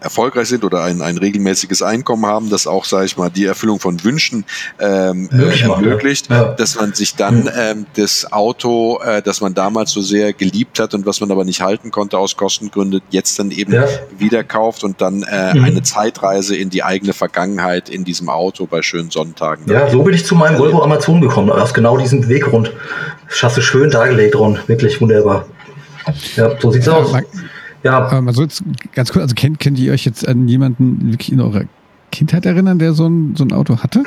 [0.02, 3.80] erfolgreich sind oder ein, ein regelmäßiges Einkommen haben, das auch, sage ich mal, die Erfüllung
[3.80, 4.46] von Wünschen
[4.80, 6.54] ähm, äh, ermöglicht, ja.
[6.54, 10.94] dass man sich dann ähm, das Auto, äh, das man damals so sehr geliebt hat
[10.94, 13.86] und was man aber nicht halten konnte aus Kostengründen, jetzt dann eben ja.
[14.18, 15.64] wieder kauft und dann äh, mhm.
[15.64, 19.72] eine Zeitreise in die eigene Vergangenheit in diesem Auto bei schönen Sonntagen.
[19.72, 22.72] Ja, so bin ich zu meinem Volvo Amazon gekommen, aus genau diesem Beweggrund.
[23.28, 24.60] Du schön dargelegt, Ron.
[24.68, 25.46] Wirklich wunderbar.
[26.36, 27.14] Ja, so sieht's ja, aus.
[27.86, 28.12] Ja.
[28.12, 31.40] Ähm, also jetzt ganz kurz, also kennt, kennt ihr euch jetzt an jemanden wirklich in
[31.40, 31.66] eurer
[32.12, 34.04] Kindheit erinnern, der so ein, so ein Auto hatte?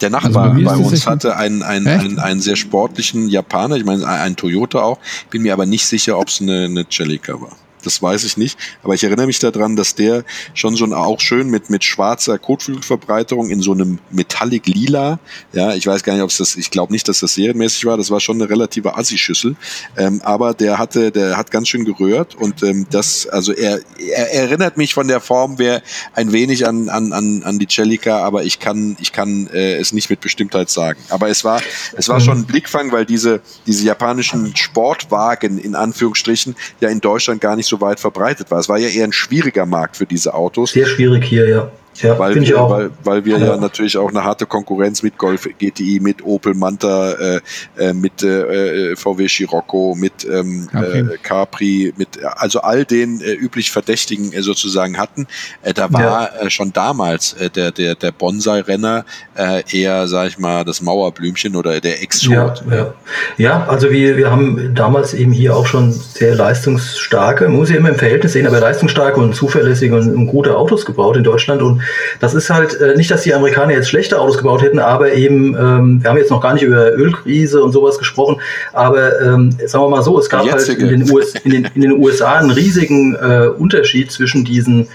[0.00, 3.84] Der Nachbar also bei, bei uns hatte einen, einen, einen, einen, sehr sportlichen Japaner, ich
[3.84, 4.98] meine ein Toyota auch,
[5.30, 8.58] bin mir aber nicht sicher, ob es eine, eine Celica war das weiß ich nicht.
[8.82, 13.50] Aber ich erinnere mich daran, dass der schon so auch schön mit, mit schwarzer Kotflügelverbreiterung
[13.50, 15.18] in so einem Metallic Lila,
[15.52, 17.96] ja, ich weiß gar nicht, ob es das, ich glaube nicht, dass das serienmäßig war,
[17.96, 19.56] das war schon eine relative Assi-Schüssel.
[19.96, 24.32] Ähm, aber der hatte, der hat ganz schön gerührt und ähm, das, also er, er
[24.32, 25.82] erinnert mich von der Form wer
[26.14, 29.92] ein wenig an, an, an, an die Celica, aber ich kann, ich kann äh, es
[29.92, 31.00] nicht mit Bestimmtheit sagen.
[31.08, 31.60] Aber es war,
[31.96, 37.40] es war schon ein Blickfang, weil diese, diese japanischen Sportwagen in Anführungsstrichen ja in Deutschland
[37.40, 38.58] gar nicht so weit verbreitet war.
[38.58, 40.72] Es war ja eher ein schwieriger Markt für diese Autos.
[40.72, 41.70] Sehr schwierig hier, ja.
[42.02, 43.46] Ja, weil, wir, weil, weil wir ja.
[43.46, 43.56] ja.
[43.56, 47.40] natürlich auch eine harte Konkurrenz mit Golf GTI, mit Opel Manta, äh,
[47.76, 51.00] äh, mit äh, VW Scirocco, mit ähm, okay.
[51.00, 55.26] äh, Capri, mit also all den äh, üblich Verdächtigen äh, sozusagen hatten.
[55.62, 56.46] Äh, da war ja.
[56.46, 59.04] äh, schon damals äh, der der der Bonsai-Renner
[59.36, 62.32] äh, eher, sag ich mal, das Mauerblümchen oder der Exot.
[62.32, 62.94] Ja, ja.
[63.36, 67.90] ja, also wir, wir haben damals eben hier auch schon sehr leistungsstarke, muss ich immer
[67.90, 71.82] im Verhältnis sehen, aber leistungsstarke und zuverlässige und, und gute Autos gebaut in Deutschland und
[72.20, 75.54] das ist halt äh, nicht, dass die Amerikaner jetzt schlechte Autos gebaut hätten, aber eben,
[75.54, 78.40] ähm, wir haben jetzt noch gar nicht über Ölkrise und sowas gesprochen,
[78.72, 81.80] aber ähm, sagen wir mal so, es gab halt in den, US, in, den, in
[81.80, 84.88] den USA einen riesigen äh, Unterschied zwischen diesen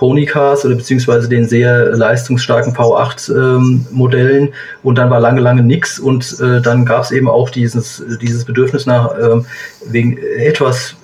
[0.00, 6.40] Ponycars oder beziehungsweise den sehr leistungsstarken V8-Modellen ähm, und dann war lange, lange nichts und
[6.40, 9.44] äh, dann gab es eben auch dieses, dieses Bedürfnis nach ähm,
[9.84, 10.96] wegen etwas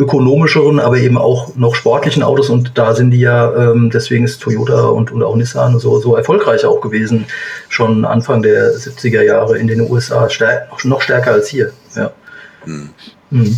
[0.00, 4.40] ökonomischeren, aber eben auch noch sportlichen Autos und da sind die ja, ähm, deswegen ist
[4.40, 7.26] Toyota und, und auch Nissan so, so erfolgreich auch gewesen,
[7.68, 11.72] schon Anfang der 70er Jahre in den USA, stärk, noch stärker als hier.
[11.94, 12.12] Ja,
[12.64, 12.88] hm.
[13.30, 13.56] Hm.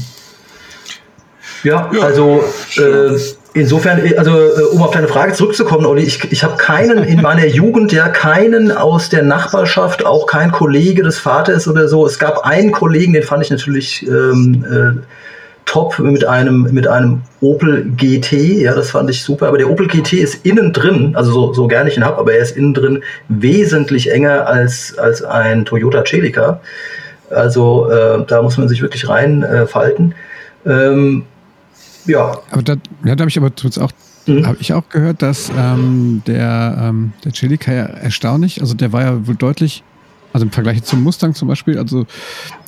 [1.63, 2.43] ja, ja, also
[2.77, 3.17] äh,
[3.55, 7.47] insofern, also äh, um auf deine Frage zurückzukommen, Olli, ich, ich habe keinen in meiner
[7.47, 12.05] Jugend, ja keinen aus der Nachbarschaft, auch kein Kollege des Vaters oder so.
[12.05, 15.22] Es gab einen Kollegen, den fand ich natürlich ähm, äh,
[15.65, 18.33] top mit einem, mit einem Opel GT.
[18.61, 19.49] Ja, das fand ich super.
[19.49, 22.35] Aber der Opel GT ist innen drin, also so, so gerne ich ihn habe, aber
[22.35, 26.61] er ist innen drin wesentlich enger als, als ein Toyota Celica.
[27.31, 30.15] Also äh, da muss man sich wirklich reinfalten.
[30.65, 31.25] Äh, ähm,
[32.05, 32.39] ja.
[32.51, 33.93] Aber da, ja, da habe ich aber auch
[34.27, 34.47] Mhm.
[34.47, 39.03] Habe ich auch gehört, dass ähm, der, ähm, der Celica ja erstaunlich, also der war
[39.03, 39.83] ja wohl deutlich,
[40.33, 42.07] also im Vergleich zum Mustang zum Beispiel, also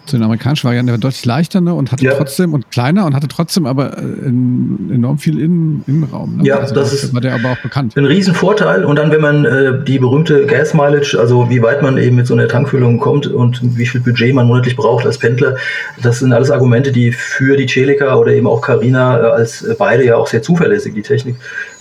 [0.07, 2.15] zu den amerikanischen Varianten, der war deutlich leichter ne, und hatte ja.
[2.15, 6.37] trotzdem und kleiner und hatte trotzdem aber äh, enorm viel Innen, Innenraum.
[6.37, 6.45] Ne?
[6.45, 7.97] Ja, also das ist war der aber auch bekannt.
[7.97, 8.85] Ein Riesenvorteil.
[8.85, 12.27] Und dann, wenn man äh, die berühmte Gas Mileage, also wie weit man eben mit
[12.27, 15.57] so einer Tankfüllung kommt und wie viel Budget man monatlich braucht als Pendler,
[16.03, 19.75] das sind alles Argumente, die für die Celica oder eben auch Carina äh, als äh,
[19.79, 21.37] beide ja auch sehr zuverlässig, die Technik,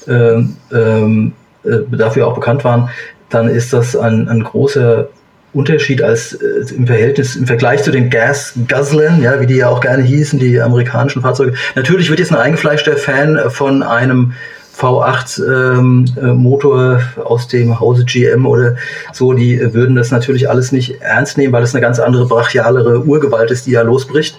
[0.08, 1.34] ähm, ähm,
[1.64, 2.90] äh, dafür auch bekannt waren,
[3.30, 5.10] dann ist das ein, ein großer
[5.54, 9.70] Unterschied als äh, im Verhältnis, im Vergleich zu den Gas Guzzlern, ja, wie die ja
[9.70, 11.54] auch gerne hießen, die amerikanischen Fahrzeuge.
[11.76, 14.34] Natürlich wird jetzt ein eingefleischter Fan von einem
[14.78, 18.76] V8 ähm, äh, Motor aus dem Hause GM oder
[19.12, 22.26] so, die äh, würden das natürlich alles nicht ernst nehmen, weil es eine ganz andere
[22.26, 24.36] brachialere Urgewalt ist, die ja losbricht.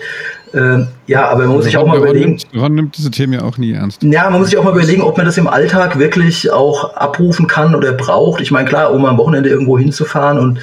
[0.53, 2.39] Äh, ja, aber man muss sich auch mal überlegen.
[2.53, 4.03] Ron, Ron nimmt diese Themen ja auch nie ernst.
[4.03, 7.47] Ja, man muss sich auch mal überlegen, ob man das im Alltag wirklich auch abrufen
[7.47, 8.41] kann oder braucht.
[8.41, 10.59] Ich meine, klar, um am Wochenende irgendwo hinzufahren und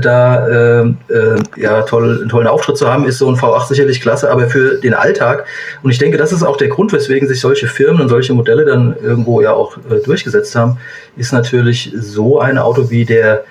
[0.00, 4.00] da äh, äh, ja toll, einen tollen Auftritt zu haben, ist so ein V8 sicherlich
[4.00, 5.46] klasse, aber für den Alltag,
[5.82, 8.64] und ich denke, das ist auch der Grund, weswegen sich solche Firmen und solche Modelle
[8.64, 10.78] dann irgendwo ja auch äh, durchgesetzt haben,
[11.16, 13.44] ist natürlich so ein Auto wie der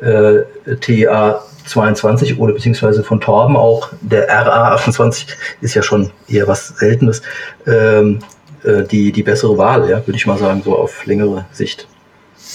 [0.00, 0.42] äh,
[0.80, 5.26] TA 22 oder beziehungsweise von Torben auch der RA 28
[5.60, 7.22] ist ja schon eher was Seltenes,
[7.66, 8.20] ähm,
[8.64, 11.86] äh, die, die bessere Wahl, ja, würde ich mal sagen, so auf längere Sicht.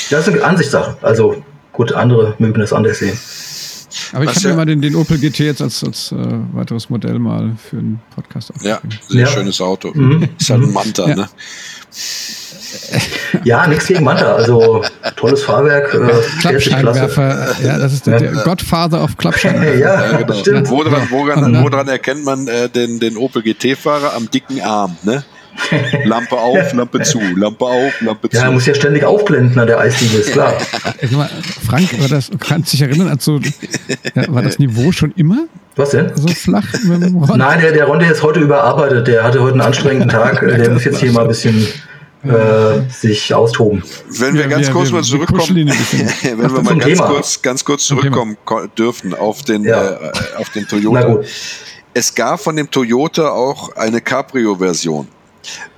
[0.10, 0.98] Das ist eine Ansichtssache.
[1.02, 3.18] Also Gut, andere mögen das anders sehen.
[4.12, 6.16] Aber ich habe mir mal den, den Opel GT jetzt als, als äh,
[6.54, 9.28] weiteres Modell mal für einen Podcast Ja, sehr ja.
[9.28, 9.92] schönes Auto.
[9.94, 10.30] Mhm.
[10.40, 11.16] Ist halt ein Manta, ja.
[11.16, 11.30] ne?
[13.44, 14.34] Ja, nichts gegen Manta.
[14.34, 14.84] Also
[15.16, 15.94] tolles Fahrwerk.
[15.94, 17.56] Äh, Klappscheinwerfer.
[17.64, 19.76] Ja, das ist der, der Godfather of Klappscheinwerfer.
[19.78, 20.34] ja, ja, genau.
[20.34, 20.70] stimmt.
[20.70, 24.16] Woran, woran, woran erkennt man äh, den, den Opel GT-Fahrer?
[24.16, 25.24] Am dicken Arm, ne?
[26.06, 28.38] Lampe auf, Lampe zu, Lampe auf, Lampe zu.
[28.38, 30.54] Ja, er muss ja ständig aufblenden an der Eisdiele, ist klar.
[31.12, 31.30] Mal,
[31.66, 33.40] Frank, war das, kannst du dich erinnern, also,
[34.16, 35.46] ja, war das Niveau schon immer?
[35.76, 36.12] Was denn?
[36.16, 36.66] So flach
[37.36, 39.08] Nein, der, der Ron, der ist heute überarbeitet.
[39.08, 40.40] Der hatte heute einen anstrengenden Tag.
[40.40, 41.68] Der muss jetzt hier mal ein bisschen
[42.24, 43.84] äh, sich austoben.
[44.20, 47.86] Wenn wir ganz wir, kurz wir, mal zurückkommen, wenn wir mal ganz kurz, ganz kurz
[47.86, 48.38] zurückkommen
[48.78, 49.94] dürfen auf den, ja.
[49.94, 51.20] äh, auf den Toyota.
[51.94, 55.08] Es gab von dem Toyota auch eine Cabrio-Version.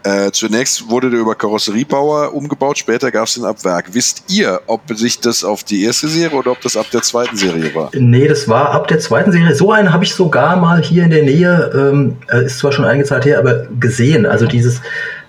[0.03, 3.93] Äh, zunächst wurde der über Karosseriebauer umgebaut, später gab es den ab Werk.
[3.93, 7.35] Wisst ihr, ob sich das auf die erste Serie oder ob das ab der zweiten
[7.35, 7.89] Serie war?
[7.93, 9.55] Nee, das war ab der zweiten Serie.
[9.55, 12.85] So einen habe ich sogar mal hier in der Nähe, ähm, äh, ist zwar schon
[12.85, 14.25] einige Zeit her, aber gesehen.
[14.25, 14.81] Also dieses,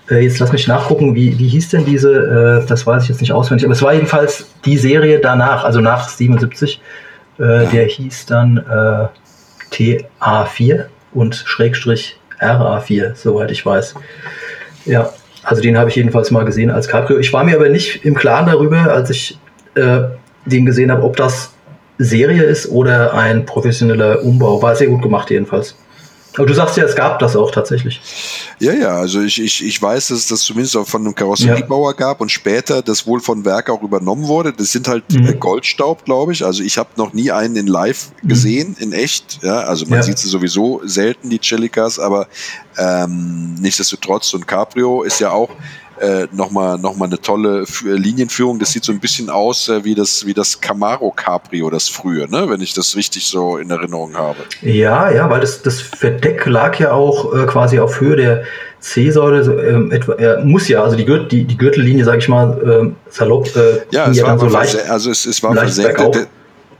[0.09, 3.21] äh, jetzt lass mich nachgucken, wie, wie hieß denn diese, äh, das weiß ich jetzt
[3.21, 6.79] nicht auswendig, aber es war jedenfalls die Serie danach, also nach 77.
[7.39, 7.69] Äh, ja.
[7.69, 9.07] Der hieß dann äh,
[9.73, 13.95] TA4 und Schrägstrich RA4, soweit ich weiß.
[14.85, 15.11] Ja,
[15.43, 17.19] also den habe ich jedenfalls mal gesehen als Cabrio.
[17.19, 19.39] Ich war mir aber nicht im Klaren darüber, als ich
[19.75, 20.01] äh,
[20.45, 21.53] den gesehen habe, ob das
[21.97, 24.61] Serie ist oder ein professioneller Umbau.
[24.61, 25.75] War sehr gut gemacht jedenfalls.
[26.37, 27.99] Aber du sagst ja, es gab das auch tatsächlich.
[28.59, 31.91] Ja, ja, also ich, ich, ich weiß, dass es das zumindest auch von einem Karosseriebauer
[31.91, 31.97] ja.
[31.97, 34.53] gab und später das wohl von Werk auch übernommen wurde.
[34.53, 35.27] Das sind halt mhm.
[35.27, 36.45] Äh, Goldstaub, glaube ich.
[36.45, 38.27] Also ich habe noch nie einen in live mhm.
[38.27, 38.83] gesehen, mhm.
[38.83, 39.39] in echt.
[39.41, 40.03] Ja, also man ja.
[40.03, 42.27] sieht sie sowieso selten, die Chelicas, aber
[42.77, 45.49] ähm, nichtsdestotrotz, so ein Cabrio ist ja auch
[45.99, 48.59] äh, nochmal noch mal eine tolle F Linienführung.
[48.59, 52.29] Das sieht so ein bisschen aus äh, wie das, wie das Camaro Cabrio, das frühe,
[52.29, 52.49] ne?
[52.49, 54.37] wenn ich das richtig so in Erinnerung habe.
[54.61, 58.43] Ja, ja, weil das, das Verdeck lag ja auch äh, quasi auf Höhe der
[58.79, 59.41] C-Säule.
[59.67, 62.95] Ähm, etwa, äh, muss ja, also die, Gürt, die, die Gürtellinie, sag ich mal, ähm,
[63.09, 63.47] salopp.
[63.55, 66.27] Äh, ja, es war, so leicht, also es, es war versenkt.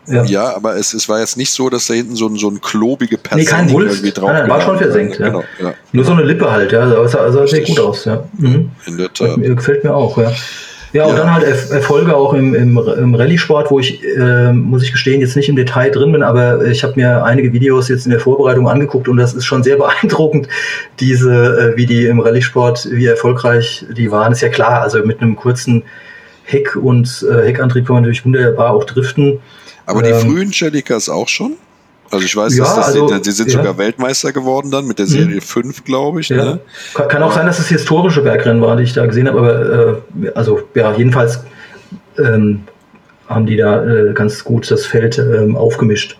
[0.07, 0.23] Ja.
[0.23, 2.61] ja, aber es, es war jetzt nicht so, dass da hinten so ein, so ein
[2.61, 3.97] klobige Person nee, kein Wulst.
[3.97, 5.19] irgendwie drauf Nein, war schon versenkt.
[5.19, 5.27] Ja.
[5.27, 5.73] Genau, ja.
[5.91, 6.79] Nur so eine Lippe halt, ja.
[6.79, 8.23] Also sah, sah sehr gut aus, ja.
[8.37, 8.71] Mhm.
[8.85, 9.37] In der Tat.
[9.37, 10.31] Mir, gefällt mir auch, ja.
[10.93, 11.17] Ja, und ja.
[11.17, 15.35] dann halt Erfolge auch im, im, im Rallye-Sport, wo ich, äh, muss ich gestehen, jetzt
[15.35, 18.69] nicht im Detail drin bin, aber ich habe mir einige Videos jetzt in der Vorbereitung
[18.69, 20.47] angeguckt und das ist schon sehr beeindruckend,
[21.01, 24.31] diese, äh, wie die im Rallye-Sport, wie erfolgreich die waren.
[24.31, 25.83] Ist ja klar, also mit einem kurzen
[26.45, 29.39] Heck und äh, Heckantrieb kann man natürlich wunderbar auch driften.
[29.87, 31.53] Aber die ähm, frühen Celikas auch schon?
[32.11, 33.57] Also ich weiß, ja, dass das also, die, sind ja.
[33.57, 35.41] sogar Weltmeister geworden dann mit der Serie mhm.
[35.41, 36.29] 5, glaube ich.
[36.29, 36.37] Ja.
[36.37, 36.59] Ne?
[36.93, 40.01] Kann, kann, auch sein, dass es historische Bergrennen waren, die ich da gesehen habe, aber
[40.23, 41.41] äh, also ja, jedenfalls
[42.17, 42.63] ähm,
[43.27, 46.17] haben die da äh, ganz gut das Feld ähm, aufgemischt.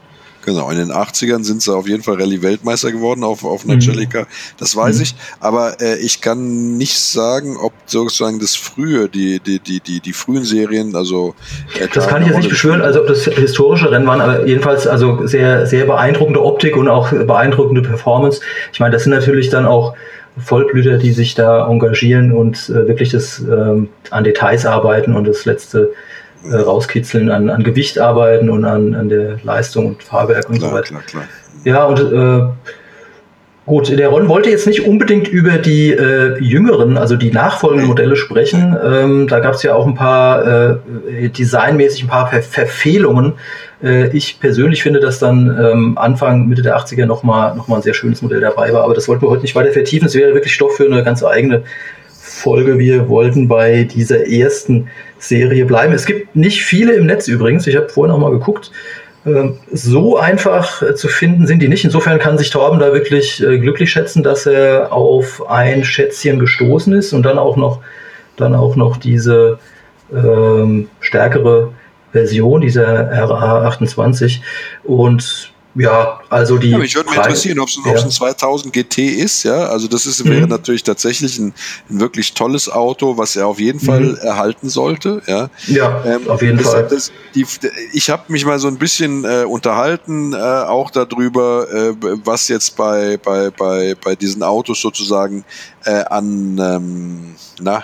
[0.47, 4.21] Genau, in den 80ern sind sie auf jeden Fall Rallye-Weltmeister geworden auf, auf Angelica.
[4.21, 4.27] Mhm.
[4.57, 5.03] Das weiß mhm.
[5.03, 5.15] ich.
[5.41, 10.13] Aber äh, ich kann nicht sagen, ob sozusagen das frühe, die, die, die, die, die
[10.13, 11.35] frühen Serien, also.
[11.77, 14.87] Äh, das kann ich jetzt nicht beschwören, also ob das historische Rennen waren, aber jedenfalls
[14.87, 18.39] also sehr, sehr beeindruckende Optik und auch beeindruckende Performance.
[18.71, 19.95] Ich meine, das sind natürlich dann auch
[20.37, 25.43] Vollblüter, die sich da engagieren und äh, wirklich das ähm, an Details arbeiten und das
[25.43, 25.91] letzte
[26.43, 30.69] äh, rauskitzeln, an, an Gewicht arbeiten und an, an der Leistung und Fahrwerk und klar,
[30.69, 30.87] so weiter.
[30.87, 31.23] Klar, klar.
[31.63, 32.47] Ja, und äh,
[33.65, 38.15] gut, der Ron wollte jetzt nicht unbedingt über die äh, jüngeren, also die nachfolgenden Modelle
[38.15, 38.75] sprechen.
[38.81, 40.71] Ähm, da gab es ja auch ein paar
[41.11, 43.33] äh, designmäßig ein paar Ver Verfehlungen.
[43.83, 47.81] Äh, ich persönlich finde, dass dann ähm, Anfang, Mitte der 80er nochmal noch mal ein
[47.81, 50.07] sehr schönes Modell dabei war, aber das wollten wir heute nicht weiter vertiefen.
[50.07, 51.63] Es wäre wirklich Stoff für eine ganz eigene
[52.09, 52.79] Folge.
[52.79, 54.87] Wir wollten bei dieser ersten
[55.19, 55.93] Serie bleiben.
[55.93, 57.67] Es gibt nicht viele im Netz übrigens.
[57.67, 58.71] Ich habe vorhin auch mal geguckt.
[59.25, 61.83] Ähm, so einfach äh, zu finden sind die nicht.
[61.83, 66.93] Insofern kann sich Torben da wirklich äh, glücklich schätzen, dass er auf ein Schätzchen gestoßen
[66.93, 67.79] ist und dann auch noch,
[68.37, 69.59] dann auch noch diese
[70.13, 71.73] ähm, stärkere
[72.11, 74.39] Version, dieser RA28.
[74.83, 76.69] Und ja, also die.
[76.71, 77.91] Ja, mich würde mich interessieren, ob es ja.
[77.93, 79.67] ein 2000 GT ist, ja.
[79.67, 80.49] Also das ist, wäre mhm.
[80.49, 81.53] natürlich tatsächlich ein,
[81.89, 84.17] ein, wirklich tolles Auto, was er auf jeden Fall mhm.
[84.17, 85.49] erhalten sollte, ja.
[85.67, 86.87] Ja, ähm, auf jeden das, Fall.
[86.89, 87.45] Das, die,
[87.93, 92.75] ich habe mich mal so ein bisschen äh, unterhalten, äh, auch darüber, äh, was jetzt
[92.75, 95.45] bei, bei, bei, bei diesen Autos sozusagen
[95.85, 97.83] äh, an, ähm, na,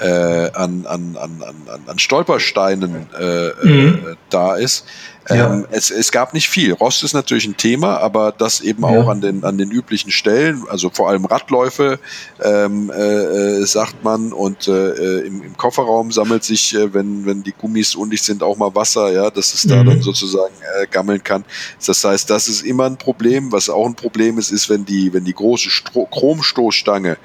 [0.00, 4.16] äh, an, an, an, an, an Stolpersteinen äh mhm.
[4.30, 4.84] da ist.
[5.28, 5.52] Ja.
[5.52, 6.72] Ähm, es, es gab nicht viel.
[6.72, 8.88] Rost ist natürlich ein Thema, aber das eben ja.
[8.88, 11.98] auch an den, an den üblichen Stellen, also vor allem Radläufe,
[12.42, 17.42] ähm, äh, äh sagt man, und äh, im, im Kofferraum sammelt sich, äh, wenn, wenn
[17.42, 19.70] die Gummis undicht sind, auch mal Wasser, ja, dass es mhm.
[19.70, 21.44] da dann sozusagen äh, gammeln kann.
[21.86, 23.52] Das heißt, das ist immer ein Problem.
[23.52, 27.16] Was auch ein Problem ist, ist, wenn die, wenn die große Stro Chromstoßstange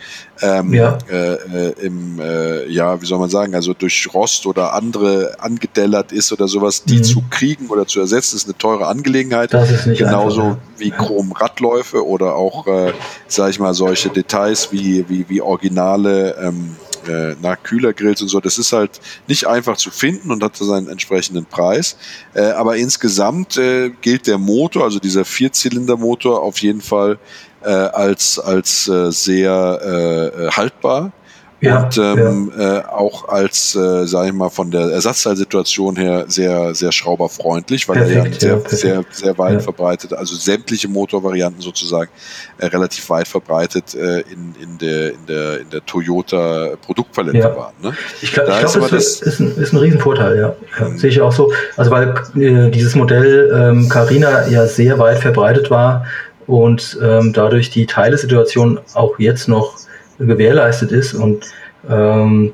[0.41, 0.97] ähm, ja.
[1.09, 6.11] Äh, äh, im, äh, ja, wie soll man sagen, also durch Rost oder andere angedellert
[6.11, 7.03] ist oder sowas, die mhm.
[7.03, 9.51] zu kriegen oder zu ersetzen, ist eine teure Angelegenheit.
[9.97, 12.93] Genauso einfach, wie Chrom-Radläufe oder auch, äh,
[13.27, 16.75] sag ich mal, solche Details wie, wie, wie originale ähm,
[17.07, 18.39] äh, na, Kühlergrills und so.
[18.39, 21.97] Das ist halt nicht einfach zu finden und hat seinen entsprechenden Preis.
[22.33, 27.17] Äh, aber insgesamt äh, gilt der Motor, also dieser Vierzylindermotor, auf jeden Fall
[27.63, 31.11] äh, als, als äh, sehr äh, haltbar.
[31.59, 32.77] Ja, und ähm, ja.
[32.77, 37.97] äh, auch als, äh, sage ich mal, von der Ersatzteilsituation her sehr, sehr schrauberfreundlich, weil
[37.97, 42.11] perfekt, er ja sehr, ja, sehr, sehr weit verbreitet, also sämtliche Motorvarianten sozusagen
[42.59, 47.73] äh, relativ weit verbreitet äh, in, in, der, in, der, in der Toyota Produktpalette waren.
[47.81, 47.93] Ne?
[48.21, 50.55] Ich glaube, da glaub, das, das ist, ein, ist ein Riesenvorteil, ja.
[50.79, 50.99] ja mhm.
[50.99, 51.51] Sehe ich auch so.
[51.75, 56.05] Also weil äh, dieses Modell ähm, Carina ja sehr weit verbreitet war
[56.45, 59.86] und ähm, dadurch die Teilesituation auch jetzt noch
[60.19, 61.45] gewährleistet ist und
[61.89, 62.53] ähm,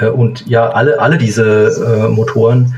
[0.00, 2.74] äh, und ja alle alle diese äh, Motoren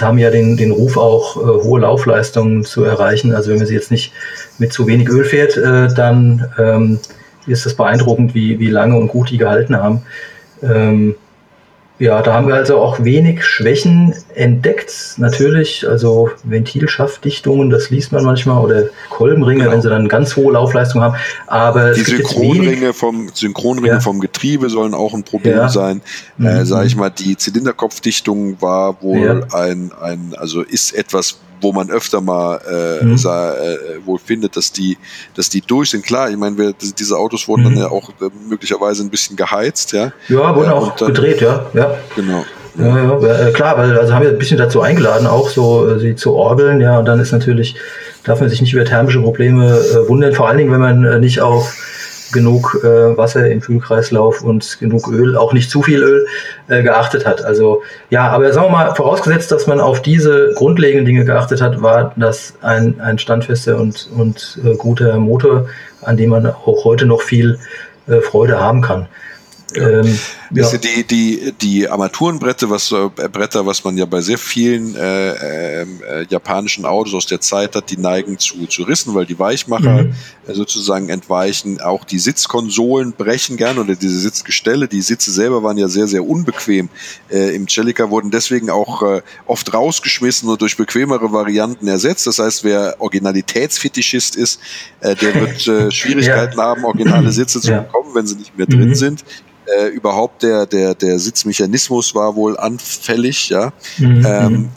[0.00, 3.34] haben ja den, den Ruf auch äh, hohe Laufleistungen zu erreichen.
[3.34, 4.12] Also wenn man sie jetzt nicht
[4.58, 6.98] mit zu wenig Öl fährt, äh, dann ähm,
[7.46, 10.02] ist das beeindruckend, wie, wie lange und gut die gehalten haben.
[10.62, 11.14] Ähm,
[11.98, 15.14] ja, da haben wir also auch wenig Schwächen entdeckt.
[15.16, 19.72] Natürlich, also Ventilschaftdichtungen, das liest man manchmal, oder Kolbenringe, genau.
[19.72, 21.16] wenn sie dann ganz hohe Laufleistung haben.
[21.46, 24.00] Aber die Synchronringe vom Synchronringe ja.
[24.00, 25.68] vom Getriebe sollen auch ein Problem ja.
[25.70, 26.02] sein.
[26.38, 26.46] Äh, mhm.
[26.46, 29.58] Äh, Sage ich mal, die Zylinderkopfdichtung war wohl ja.
[29.58, 33.16] ein, ein, also ist etwas, wo man öfter mal äh, mhm.
[33.16, 34.96] sah, äh, wohl findet, dass die,
[35.34, 36.04] dass die durch sind.
[36.04, 37.66] Klar, ich meine, diese Autos wurden mhm.
[37.66, 40.12] dann ja auch äh, möglicherweise ein bisschen geheizt, ja.
[40.28, 41.66] Ja, wurden auch dann, gedreht, ja.
[41.74, 41.96] ja.
[42.14, 42.44] Genau.
[42.78, 45.98] Ja, ja, äh, klar, weil also haben wir ein bisschen dazu eingeladen, auch so äh,
[45.98, 47.76] sie zu orgeln, ja, und dann ist natürlich,
[48.24, 51.18] darf man sich nicht über thermische Probleme äh, wundern, vor allen Dingen, wenn man äh,
[51.18, 51.74] nicht auf
[52.36, 56.26] genug äh, Wasser im Kühlkreislauf und genug Öl, auch nicht zu viel Öl,
[56.68, 57.42] äh, geachtet hat.
[57.42, 61.80] Also ja, aber sagen wir mal, vorausgesetzt, dass man auf diese grundlegenden Dinge geachtet hat,
[61.82, 65.66] war das ein, ein standfester und, und äh, guter Motor,
[66.02, 67.58] an dem man auch heute noch viel
[68.06, 69.08] äh, Freude haben kann.
[69.74, 70.00] Ja.
[70.00, 70.18] Ähm,
[70.50, 70.70] Ja.
[70.76, 76.00] Die, die, die Armaturenbretter, was, äh, Bretter, was man ja bei sehr vielen äh, ähm,
[76.08, 80.04] äh, japanischen Autos aus der Zeit hat, die neigen zu, zu Rissen, weil die Weichmacher
[80.04, 80.14] mhm.
[80.46, 81.80] Äh, sozusagen entweichen.
[81.80, 84.86] Auch die Sitzkonsolen brechen gern oder diese Sitzgestelle.
[84.86, 86.88] Die Sitze selber waren ja sehr, sehr unbequem.
[87.28, 92.26] Äh, Im Celica wurden deswegen auch äh, oft rausgeschmissen und durch bequemere Varianten ersetzt.
[92.26, 94.60] Das heißt, wer Originalitätsfetischist ist,
[95.00, 96.64] äh, der wird äh, Schwierigkeiten ja.
[96.64, 98.94] haben, originale Sitze zu bekommen, wenn sie nicht mehr drin mhm.
[98.94, 99.24] sind.
[99.66, 103.72] Äh, überhaupt der, der, der Sitzmechanismus war wohl anfällig, ja.
[103.98, 104.26] Mhm.
[104.26, 104.68] Ähm, mhm.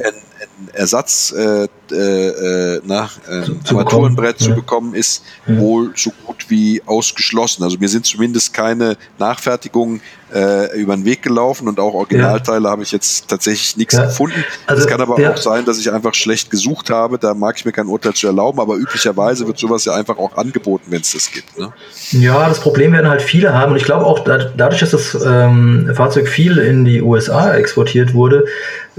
[0.74, 5.58] Ersatz äh, äh, äh na, äh, zu, Armaturenbrett zu bekommen, ist ja.
[5.58, 7.64] wohl so gut wie ausgeschlossen.
[7.64, 10.02] Also mir sind zumindest keine Nachfertigungen
[10.34, 12.72] äh, über den Weg gelaufen und auch Originalteile ja.
[12.72, 14.06] habe ich jetzt tatsächlich nichts ja.
[14.06, 14.44] gefunden.
[14.68, 17.18] Also, es kann aber auch sein, dass ich einfach schlecht gesucht habe.
[17.18, 20.38] Da mag ich mir kein Urteil zu erlauben, aber üblicherweise wird sowas ja einfach auch
[20.38, 21.58] angeboten, wenn es das gibt.
[21.58, 21.74] Ne?
[22.12, 25.92] Ja, das Problem werden halt viele haben und ich glaube auch dadurch, dass das ähm,
[25.96, 28.46] Fahrzeug viel in die USA exportiert wurde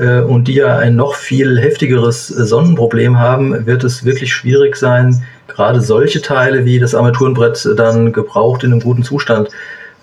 [0.01, 5.23] äh, und die ja ein noch viel heftigeres Sonnenproblem haben, wird es wirklich schwierig sein,
[5.47, 9.51] gerade solche Teile wie das Armaturenbrett dann gebraucht in einem guten Zustand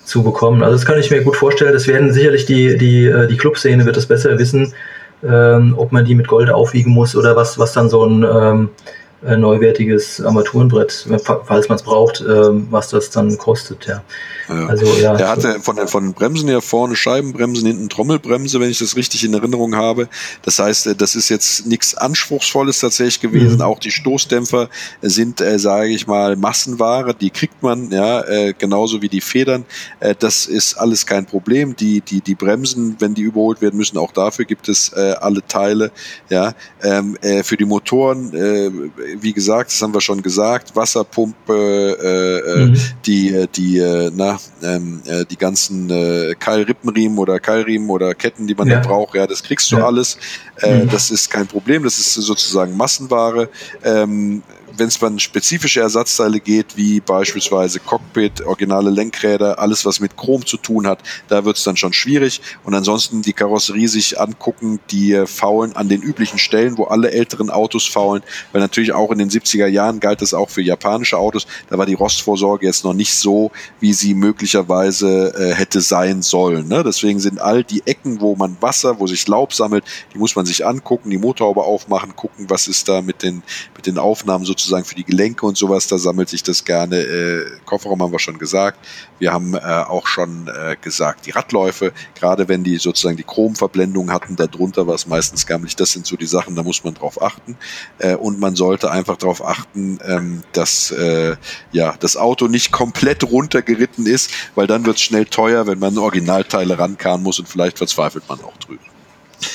[0.03, 0.63] zu bekommen.
[0.63, 1.73] Also das kann ich mir gut vorstellen.
[1.73, 4.73] Das werden sicherlich die, die, äh, die Clubszene wird das besser wissen,
[5.27, 8.69] ähm, ob man die mit Gold aufwiegen muss oder was, was dann so ein ähm,
[8.69, 11.07] äh, neuwertiges Armaturenbrett,
[11.45, 14.03] falls man es braucht, ähm, was das dann kostet, ja.
[14.49, 14.67] Ja.
[14.67, 15.15] Also, ja.
[15.15, 19.23] Der hatte von, den, von Bremsen her vorne Scheibenbremsen, hinten Trommelbremse, wenn ich das richtig
[19.25, 20.07] in Erinnerung habe.
[20.43, 23.55] Das heißt, äh, das ist jetzt nichts Anspruchsvolles tatsächlich gewesen.
[23.55, 23.61] Mhm.
[23.61, 24.69] Auch die Stoßdämpfer
[25.01, 27.13] sind, äh, sage ich mal, Massenware.
[27.13, 29.65] Die kriegt man, ja, äh, genauso wie die Federn.
[29.99, 31.75] Äh, das ist alles kein Problem.
[31.75, 35.45] Die, die, die Bremsen, wenn die überholt werden müssen, auch dafür gibt es äh, alle
[35.45, 35.91] Teile.
[36.29, 36.53] Ja,
[36.83, 38.71] ähm, äh, für die Motoren, äh,
[39.19, 42.77] wie gesagt, das haben wir schon gesagt, Wasserpumpe, äh, äh mhm.
[43.05, 48.55] die, die, äh, na, ähm, äh, die ganzen äh, Keilrippenriemen oder Keilriemen oder Ketten, die
[48.55, 48.79] man ja.
[48.79, 49.85] da braucht, ja, das kriegst du ja.
[49.85, 50.17] alles.
[50.61, 50.89] Äh, mhm.
[50.89, 53.49] Das ist kein Problem, das ist sozusagen Massenware.
[53.83, 54.43] Ähm,
[54.77, 60.45] wenn es dann spezifische Ersatzteile geht, wie beispielsweise Cockpit, originale Lenkräder, alles was mit Chrom
[60.45, 62.41] zu tun hat, da wird es dann schon schwierig.
[62.63, 67.11] Und ansonsten die Karosserie sich angucken, die äh, faulen an den üblichen Stellen, wo alle
[67.11, 71.17] älteren Autos faulen, weil natürlich auch in den 70er Jahren galt das auch für japanische
[71.17, 76.21] Autos, da war die Rostvorsorge jetzt noch nicht so, wie sie möglicherweise äh, hätte sein
[76.21, 76.67] sollen.
[76.67, 76.83] Ne?
[76.83, 80.45] Deswegen sind all die Ecken, wo man Wasser, wo sich Laub sammelt, die muss man
[80.45, 83.43] sich angucken, die Motorhaube aufmachen, gucken, was ist da mit den,
[83.75, 86.97] mit den Aufnahmen sozusagen sozusagen für die Gelenke und sowas, da sammelt sich das gerne.
[86.97, 88.79] Äh, Kofferraum haben wir schon gesagt.
[89.17, 94.11] Wir haben äh, auch schon äh, gesagt, die Radläufe, gerade wenn die sozusagen die Chromverblendung
[94.11, 95.75] hatten, darunter war es meistens gammelig.
[95.77, 97.57] Das sind so die Sachen, da muss man drauf achten.
[97.99, 101.37] Äh, und man sollte einfach darauf achten, ähm, dass äh,
[101.71, 105.97] ja, das Auto nicht komplett runtergeritten ist, weil dann wird es schnell teuer, wenn man
[105.97, 108.86] Originalteile rankarren muss und vielleicht verzweifelt man auch drüber.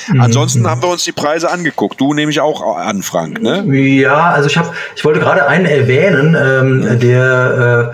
[0.08, 0.20] Mhm.
[0.20, 2.00] Ansonsten haben wir uns die Preise angeguckt.
[2.00, 3.64] Du nehme ich auch an, Frank, ne?
[3.76, 7.92] Ja, also ich habe, ich wollte gerade einen erwähnen, ähm, der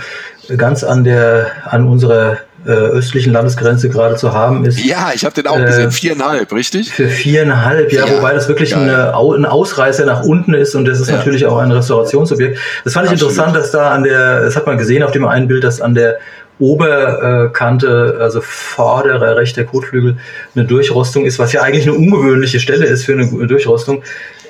[0.48, 4.84] äh, ganz an der, an unserer äh, östlichen Landesgrenze gerade zu haben ist.
[4.84, 6.92] Ja, ich habe den auch äh, gesehen, viereinhalb, richtig?
[6.92, 11.00] Für viereinhalb, ja, ja wobei das wirklich eine, ein Ausreißer nach unten ist und das
[11.00, 11.16] ist ja.
[11.16, 12.58] natürlich auch ein Restaurationsobjekt.
[12.84, 13.32] Das fand ich Absolut.
[13.32, 15.94] interessant, dass da an der, das hat man gesehen auf dem einen Bild, dass an
[15.94, 16.18] der
[16.58, 20.16] Oberkante, also vorderer rechter Kotflügel,
[20.54, 24.02] eine Durchrostung ist, was ja eigentlich eine ungewöhnliche Stelle ist für eine Durchrostung.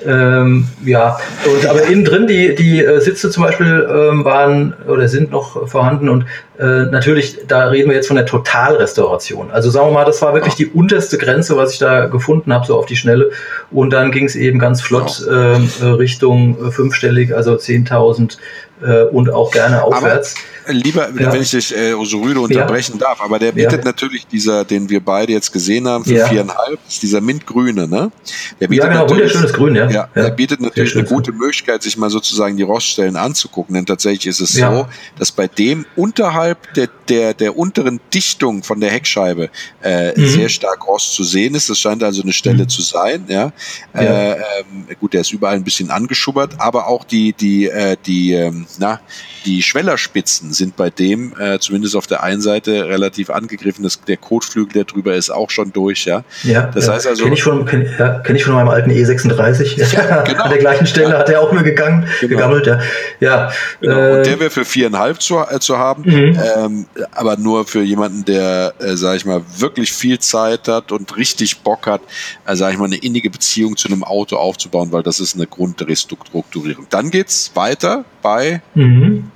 [0.05, 5.09] Ähm, ja, und, aber innen drin, die, die äh, Sitze zum Beispiel ähm, waren oder
[5.09, 6.23] sind noch vorhanden und
[6.57, 9.51] äh, natürlich, da reden wir jetzt von der Totalrestauration.
[9.51, 12.65] Also sagen wir mal, das war wirklich die unterste Grenze, was ich da gefunden habe,
[12.65, 13.31] so auf die Schnelle.
[13.71, 18.37] Und dann ging es eben ganz flott ähm, äh, Richtung fünfstellig, also 10.000
[18.81, 20.35] äh, und auch gerne aufwärts.
[20.35, 21.33] Aber, lieber, ja.
[21.33, 23.07] wenn ich dich äh, so rüde unterbrechen ja.
[23.07, 23.85] darf, aber der bietet ja.
[23.85, 28.11] natürlich dieser, den wir beide jetzt gesehen haben, für viereinhalb, ist dieser Mintgrüne, ne?
[28.59, 29.89] Der bietet ja, genau, wunderschönes Grün, ja.
[29.89, 34.27] Ja, der bietet natürlich eine gute Möglichkeit, sich mal sozusagen die Roststellen anzugucken, denn tatsächlich
[34.27, 39.49] ist es so, dass bei dem unterhalb der, der, der unteren Dichtung von der Heckscheibe
[39.83, 40.27] äh, mhm.
[40.27, 41.69] sehr stark Rost zu sehen ist.
[41.69, 42.69] Das scheint also eine Stelle mhm.
[42.69, 43.51] zu sein, ja.
[43.93, 48.33] Äh, ähm, gut, der ist überall ein bisschen angeschubbert, aber auch die, die, äh, die,
[48.33, 48.99] ähm, na,
[49.45, 53.83] die Schwellerspitzen sind bei dem, äh, zumindest auf der einen Seite, relativ angegriffen.
[53.83, 56.23] Das, der Kotflügel, der drüber ist, auch schon durch, ja.
[56.43, 56.93] Ja, das ja.
[56.93, 57.23] heißt also.
[57.23, 59.95] Kenne ich, von, kenn, ja, kenn ich von meinem alten E36.
[59.95, 60.43] Ja, genau.
[60.43, 61.17] An der gleichen Stelle ja.
[61.17, 62.29] hat er auch nur gegangen, genau.
[62.29, 62.79] gegammelt, ja.
[63.19, 63.51] ja
[63.81, 63.97] genau.
[63.97, 66.39] äh, Und der wäre für viereinhalb zu, äh, zu haben, mhm.
[66.57, 71.17] ähm, aber nur für jemanden, der, äh, sag ich mal, wirklich viel Zeit hat und
[71.17, 72.01] richtig Bock hat,
[72.45, 75.47] äh, sag ich mal, eine innige Beziehung zu einem Auto aufzubauen, weil das ist eine
[75.47, 76.85] Grundrestrukturierung.
[76.89, 79.31] Dann geht's weiter bei Mhm.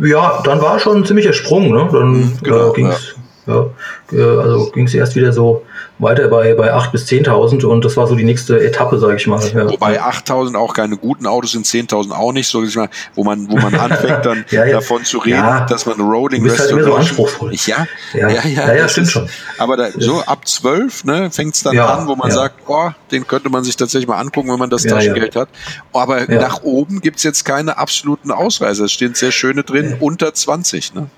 [0.00, 1.70] Ja, dann war schon ein ziemlicher Sprung.
[1.70, 1.88] Ne?
[1.92, 3.14] Dann mhm, genau, äh, ging's,
[3.46, 3.66] Ja,
[4.12, 5.64] äh, also ging es erst wieder so
[5.98, 9.26] weiter bei, bei 8.000 bis 10.000 und das war so die nächste Etappe, sage ich
[9.26, 9.40] mal.
[9.48, 9.68] Ja.
[9.68, 13.56] Wobei 8.000 auch keine guten Autos sind, 10.000 auch nicht, so mal, wo man, wo
[13.56, 15.66] man anfängt dann ja, davon zu reden, ja.
[15.66, 17.52] dass man Rolling bist halt immer so anspruchsvoll.
[17.66, 19.28] Ja, ja, ja, ja, ja stimmt ist, schon.
[19.58, 23.26] Aber da, so ab 12 ne, fängt es dann an, wo man sagt, oh, den
[23.26, 25.48] könnte man sich tatsächlich mal angucken, wenn man das Taschengeld hat.
[25.92, 28.84] Aber nach oben gibt es jetzt keine absoluten Ausreißer.
[28.84, 30.94] Es stehen sehr schöne drin, unter 20.
[30.94, 31.08] Ne?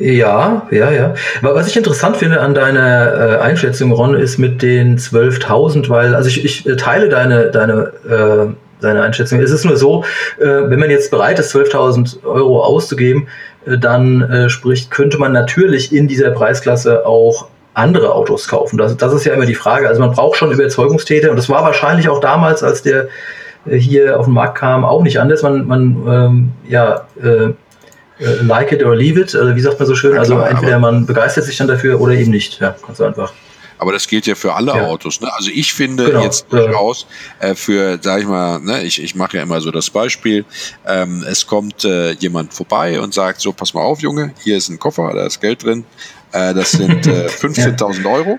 [0.00, 1.14] Ja, ja, ja.
[1.42, 6.14] Aber was ich interessant finde an deiner äh, Einschätzung, Ron, ist mit den 12.000, weil,
[6.14, 9.40] also ich, ich äh, teile deine, deine, äh, deine Einschätzung.
[9.40, 10.04] Es ist nur so,
[10.38, 13.28] äh, wenn man jetzt bereit ist, 12.000 Euro auszugeben,
[13.66, 18.78] äh, dann äh, spricht, könnte man natürlich in dieser Preisklasse auch andere Autos kaufen.
[18.78, 19.86] Das, das ist ja immer die Frage.
[19.86, 23.08] Also man braucht schon Überzeugungstäter und das war wahrscheinlich auch damals, als der
[23.66, 25.42] äh, hier auf den Markt kam, auch nicht anders.
[25.42, 27.50] Man, man ähm, ja, äh,
[28.42, 30.16] like it or leave it, oder wie sagt man so schön?
[30.16, 32.60] Also klar, also entweder man begeistert sich dann dafür oder eben nicht.
[32.60, 33.32] Ja, ganz einfach.
[33.78, 34.86] Aber das gilt ja für alle ja.
[34.86, 35.22] Autos.
[35.22, 35.32] Ne?
[35.32, 36.22] Also ich finde genau.
[36.22, 37.06] jetzt durchaus
[37.38, 40.44] äh, für, sag ich mal, ne, ich, ich mache ja immer so das Beispiel,
[40.86, 44.68] ähm, es kommt äh, jemand vorbei und sagt, so, pass mal auf, Junge, hier ist
[44.68, 45.86] ein Koffer, da ist Geld drin,
[46.32, 48.38] äh, das sind äh, 15.000 Euro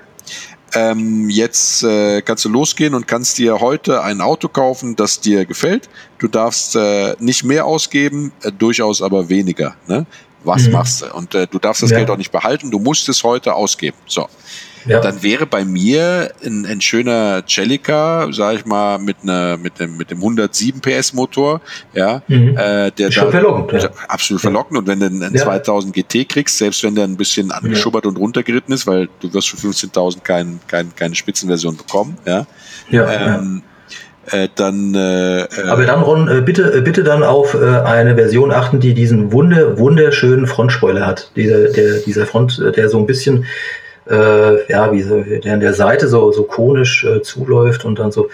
[0.73, 5.45] ähm, jetzt äh, kannst du losgehen und kannst dir heute ein Auto kaufen, das dir
[5.45, 5.89] gefällt.
[6.17, 9.75] Du darfst äh, nicht mehr ausgeben, äh, durchaus aber weniger.
[9.87, 10.05] Ne?
[10.43, 10.73] Was mhm.
[10.73, 11.13] machst du?
[11.13, 11.97] Und äh, du darfst das ja.
[11.97, 13.97] Geld auch nicht behalten, du musst es heute ausgeben.
[14.07, 14.27] So
[14.85, 14.99] ja.
[14.99, 19.97] dann wäre bei mir ein, ein schöner Celica, sage ich mal, mit einer mit dem
[19.97, 21.61] mit dem 107 PS Motor,
[21.93, 22.57] ja, mhm.
[22.57, 23.89] äh, der da verlockend, ja.
[24.07, 25.43] absolut verlockend und wenn du einen, einen ja.
[25.43, 29.49] 2000 GT kriegst, selbst wenn der ein bisschen angeschubbert und runtergeritten ist, weil du wirst
[29.49, 32.45] für 15.000 kein, kein, keine Spitzenversion bekommen, ja.
[32.89, 33.63] ja, ähm,
[34.29, 34.93] äh, dann.
[34.95, 38.93] Äh, Aber dann, Ron, äh, bitte, äh, bitte dann auf äh, eine Version achten, die
[38.93, 41.31] diesen wunder, wunderschönen Frontspoiler hat.
[41.35, 43.45] Dieser, der, dieser Front, der so ein bisschen
[44.09, 48.11] äh, ja, wie so, der an der Seite so, so konisch äh, zuläuft und dann
[48.11, 48.29] so,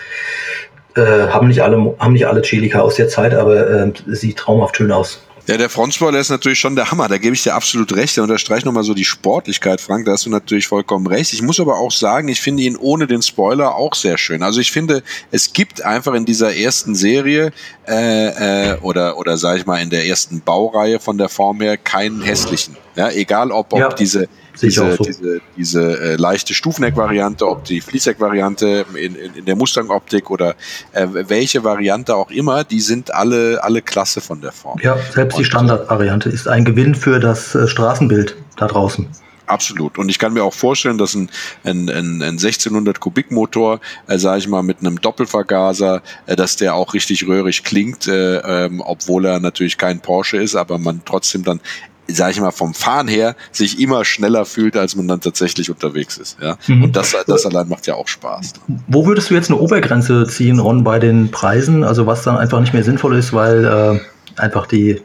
[0.95, 4.77] äh, haben nicht alle, haben nicht alle Celica aus der Zeit, aber äh, sieht traumhaft
[4.77, 5.26] schön aus.
[5.47, 7.07] Ja, der Frontspoiler ist natürlich schon der Hammer.
[7.07, 8.17] Da gebe ich dir absolut recht.
[8.17, 10.05] Da unterstreiche nochmal so die Sportlichkeit, Frank.
[10.05, 11.31] Da hast du natürlich vollkommen recht.
[11.31, 14.43] Ich muss aber auch sagen, ich finde ihn ohne den Spoiler auch sehr schön.
[14.43, 17.53] Also ich finde, es gibt einfach in dieser ersten Serie
[17.87, 21.77] äh, äh, oder oder sage ich mal in der ersten Baureihe von der Form her
[21.77, 22.75] keinen hässlichen.
[22.97, 23.89] Ja, egal ob, ob ja.
[23.89, 24.27] diese
[24.61, 25.03] diese, so.
[25.03, 30.55] diese, diese äh, leichte Stufenheck-Variante, ob die Fließheck-Variante in, in, in der Mustang-Optik oder
[30.93, 34.79] äh, welche Variante auch immer, die sind alle, alle klasse von der Form.
[34.81, 39.07] Ja, selbst Und, die Standard-Variante ist ein Gewinn für das äh, Straßenbild da draußen.
[39.47, 39.97] Absolut.
[39.97, 41.29] Und ich kann mir auch vorstellen, dass ein,
[41.63, 46.57] ein, ein, ein 1600 Kubik Motor, äh, sage ich mal, mit einem Doppelvergaser, äh, dass
[46.57, 51.01] der auch richtig röhrig klingt, äh, ähm, obwohl er natürlich kein Porsche ist, aber man
[51.05, 51.61] trotzdem dann
[52.07, 56.17] sage ich mal, vom Fahren her sich immer schneller fühlt, als man dann tatsächlich unterwegs
[56.17, 56.37] ist.
[56.41, 56.57] Ja?
[56.67, 56.83] Mhm.
[56.85, 58.53] Und das, das allein macht ja auch Spaß.
[58.87, 61.83] Wo würdest du jetzt eine Obergrenze ziehen, Ron, bei den Preisen?
[61.83, 65.01] Also was dann einfach nicht mehr sinnvoll ist, weil äh, einfach die,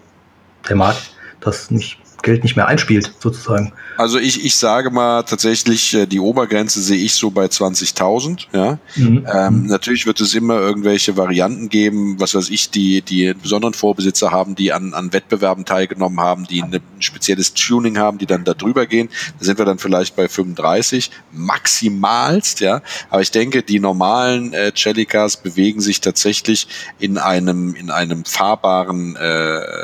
[0.68, 3.72] der Markt das nicht Geld nicht mehr einspielt, sozusagen.
[3.96, 8.46] Also ich, ich sage mal tatsächlich, äh, die Obergrenze sehe ich so bei 20.000.
[8.52, 8.78] Ja?
[8.96, 9.26] Mhm.
[9.32, 14.30] Ähm, natürlich wird es immer irgendwelche Varianten geben, was weiß ich, die, die besonderen Vorbesitzer
[14.30, 18.54] haben, die an, an Wettbewerben teilgenommen haben, die ein spezielles Tuning haben, die dann da
[18.54, 19.08] drüber gehen.
[19.38, 22.82] Da sind wir dann vielleicht bei 35, maximalst, ja.
[23.10, 26.68] Aber ich denke, die normalen äh, Celicas bewegen sich tatsächlich
[26.98, 29.82] in einem, in einem fahrbaren, äh,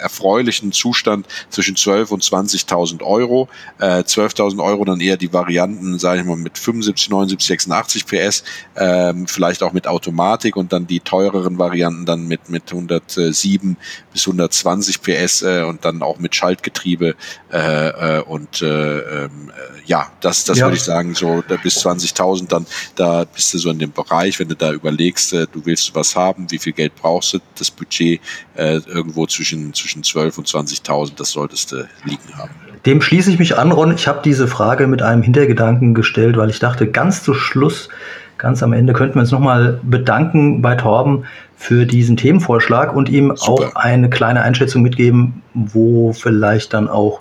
[0.00, 3.48] erfreulichen Zustand zwischen 12 und 20.000 Euro.
[3.78, 8.44] Äh, 12.000 Euro dann eher die Varianten, sage ich mal, mit 75, 79, 86 PS,
[8.76, 13.76] ähm, vielleicht auch mit Automatik und dann die teureren Varianten dann mit, mit 107
[14.12, 17.14] bis 120 PS äh, und dann auch mit Schaltgetriebe
[17.52, 20.66] äh, äh, und äh, ähm, äh, ja, das, das ja.
[20.66, 22.66] würde ich sagen, so bis 20.000 dann,
[22.96, 26.16] da bist du so in dem Bereich, wenn du da überlegst, äh, du willst was
[26.16, 28.20] haben, wie viel Geld brauchst du, das Budget
[28.54, 32.50] äh, irgendwo zwischen, zwischen 12 und 20.000, das solltest du liegen haben.
[32.86, 33.94] Dem schließe ich mich an, Ron.
[33.94, 37.90] Ich habe diese Frage mit einem Hintergedanken gestellt, weil ich dachte, ganz zu Schluss,
[38.38, 41.24] ganz am Ende könnten wir uns nochmal bedanken bei Torben
[41.56, 43.52] für diesen Themenvorschlag und ihm Super.
[43.52, 47.20] auch eine kleine Einschätzung mitgeben, wo vielleicht dann auch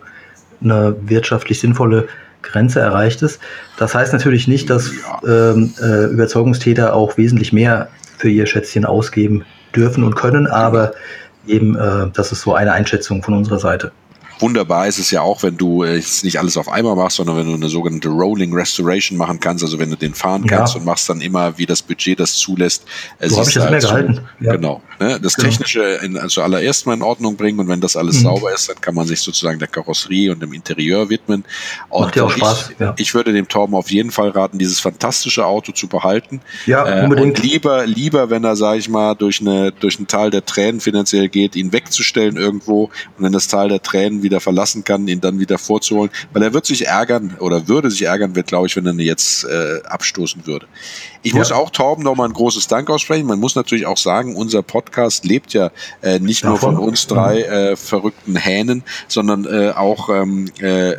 [0.64, 2.08] eine wirtschaftlich sinnvolle
[2.42, 3.42] Grenze erreicht ist.
[3.78, 5.52] Das heißt natürlich nicht, dass ja.
[5.52, 9.44] ähm, äh, Überzeugungstäter auch wesentlich mehr für ihr Schätzchen ausgeben
[9.76, 10.94] dürfen und können, aber
[11.46, 13.92] eben, äh, das ist so eine Einschätzung von unserer Seite.
[14.40, 17.38] Wunderbar ist es ja auch, wenn du äh, jetzt nicht alles auf einmal machst, sondern
[17.38, 20.58] wenn du eine sogenannte Rolling Restoration machen kannst, also wenn du den fahren Ja.
[20.58, 22.84] kannst und machst dann immer, wie das Budget das zulässt.
[23.20, 24.20] äh, So hab siehst ich das halt gehalten.
[24.40, 24.52] Ja.
[24.56, 24.82] Genau.
[25.00, 25.20] Ne?
[25.22, 25.50] Das Genau.
[25.50, 28.24] Technische in, also allererst mal in Ordnung bringen und wenn das alles Mhm.
[28.24, 31.44] sauber ist, dann kann man sich sozusagen der Karosserie und dem Interieur widmen.
[31.90, 32.94] Und Macht ja auch äh, Spaß, Ich, ja.
[32.98, 36.42] ich würde dem Torben auf jeden Fall raten, dieses fantastische Auto zu behalten.
[36.66, 37.38] Ja, Äh, unbedingt.
[37.40, 40.80] Und lieber, lieber, wenn er, sage ich mal, durch, eine, durch ein Tal der Tränen
[40.80, 42.86] finanziell geht, ihn wegzustellen irgendwo
[43.18, 46.12] und wenn das Tal der Tränen wieder verlassen kann, ihn dann wieder vorzuholen.
[46.32, 49.46] Weil er wird sich ärgern oder würde sich ärgern, wird, glaube ich, wenn er jetzt
[49.46, 50.68] äh, abstoßen würde.
[51.22, 51.40] Ich Ja.
[51.40, 53.28] muss auch Torben nochmal ein großes Dank aussprechen.
[53.28, 55.70] Man muss natürlich auch sagen, unser Podcast lebt ja
[56.02, 56.76] äh, nicht nur Davon.
[56.76, 60.92] von uns drei äh, verrückten Hähnen, sondern äh, auch ähm, äh,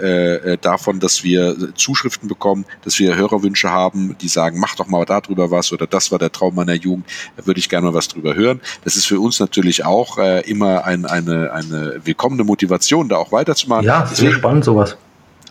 [0.52, 5.04] äh, davon, dass wir Zuschriften bekommen, dass wir Hörerwünsche haben, die sagen, mach doch mal
[5.06, 7.06] darüber was oder das war der Traum meiner Jugend,
[7.36, 8.60] da würde ich gerne mal was drüber hören.
[8.84, 13.32] Das ist für uns natürlich auch äh, immer ein, eine, eine willkommene Motivation, da auch
[13.32, 13.84] weiterzumachen.
[13.86, 14.96] Ja, sehr Deswegen spannend sowas.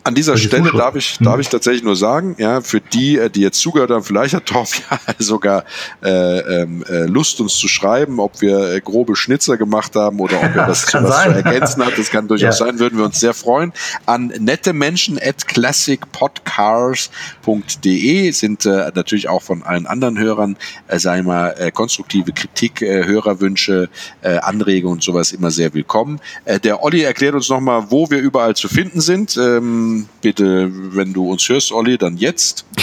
[0.10, 1.26] An dieser Stelle darf ich, Mhm.
[1.26, 4.48] darf ich tatsächlich nur sagen, ja, für die, äh, die jetzt zugehört haben, vielleicht hat
[4.48, 5.64] Torf ja sogar
[6.04, 10.38] äh, ähm, äh, Lust, uns zu schreiben, ob wir äh, grobe Schnitzer gemacht haben oder
[10.38, 11.96] ob er was, Kann was zu ergänzen hat.
[11.98, 12.66] Das kann durchaus Ja.
[12.66, 13.72] sein, würden wir uns sehr freuen.
[14.08, 20.58] An nette Menschen at classicpodcars.de sind äh, natürlich auch von allen anderen Hörern,
[20.88, 23.90] äh, wir mal, äh, konstruktive Kritik, äh, Hörerwünsche,
[24.22, 26.20] äh, Anregungen und sowas immer sehr willkommen.
[26.46, 29.38] Äh, der Olli erklärt uns nochmal, wo wir überall zu finden sind.
[29.38, 32.66] Ähm, bitte, wenn du uns hörst, Olli, dann jetzt.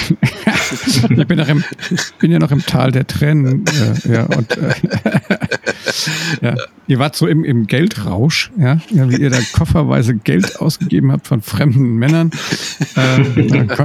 [1.09, 1.64] Ich bin, im,
[2.19, 3.64] bin ja noch im Tal der Tränen.
[3.67, 4.75] Äh, ja, und, äh,
[6.43, 6.55] ja.
[6.89, 8.79] Ihr wart so im, im Geldrausch, ja?
[8.91, 12.31] ja, wie ihr da kofferweise Geld ausgegeben habt von fremden Männern.
[12.97, 13.23] Äh,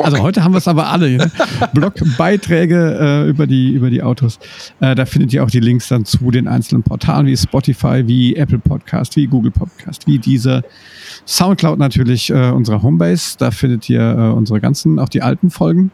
[0.00, 1.16] Also heute haben wir es aber alle.
[1.16, 1.30] Ne?
[1.74, 4.38] Blogbeiträge äh, über, die, über die Autos.
[4.80, 8.36] Äh, da findet ihr auch die Links dann zu den einzelnen Portalen wie Spotify, wie
[8.36, 10.62] Apple Podcast, wie Google Podcast, wie dieser
[11.26, 13.36] Soundcloud natürlich, äh, unsere Homebase.
[13.38, 15.92] Da findet ihr äh, unsere ganzen, auch die alten Folgen.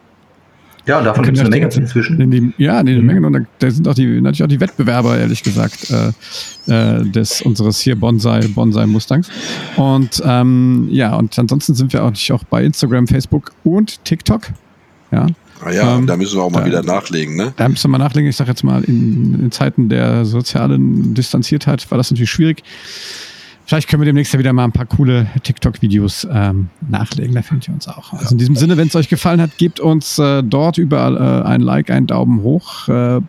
[0.87, 2.19] Ja, und davon Da gibt es eine Menge inzwischen.
[2.19, 3.05] In die, ja, in den Mhm.
[3.05, 3.25] Mengen.
[3.25, 6.11] Und da, da sind auch die, natürlich auch die Wettbewerber, ehrlich gesagt, äh,
[6.71, 9.29] äh, des, unseres hier Bonsai, Bonsai Mustangs.
[9.77, 14.47] Und ähm, ja, und ansonsten sind wir auch, nicht auch bei Instagram, Facebook und TikTok.
[15.11, 15.27] Ja,
[15.63, 17.53] Ah ja, Ähm, da müssen wir auch mal da- wieder nachlegen, ne?
[17.55, 18.27] da müssen wir mal nachlegen.
[18.27, 22.63] Ich sage jetzt mal, in, in Zeiten der sozialen Distanziertheit war das natürlich schwierig.
[23.71, 27.33] Vielleicht können wir demnächst ja wieder mal ein paar coole TikTok-Videos ähm, nachlegen.
[27.35, 28.11] Da findet ihr uns auch.
[28.11, 31.47] Also in diesem Sinne, wenn es euch gefallen hat, gebt uns äh, dort überall äh,
[31.47, 32.89] ein Like, einen Daumen hoch.
[32.89, 33.21] Äh,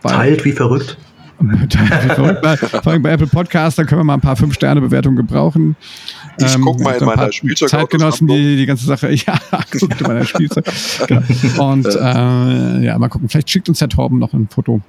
[0.00, 0.96] bei, Teilt wie verrückt.
[1.40, 1.66] Wie
[2.08, 5.76] verrückt, bei- Vor allem bei Apple Podcast, da können wir mal ein paar Fünf-Sterne-Bewertungen gebrauchen.
[6.38, 9.38] Ich guck mal in meiner paar Spielzeugautos Zeitgenossen, die die ganze Sache, ja,
[9.78, 10.64] guckt in meiner Spielzeug.
[11.06, 11.22] Genau.
[11.70, 13.28] Und äh, ja, mal gucken.
[13.28, 14.80] Vielleicht schickt uns der Torben noch ein Foto.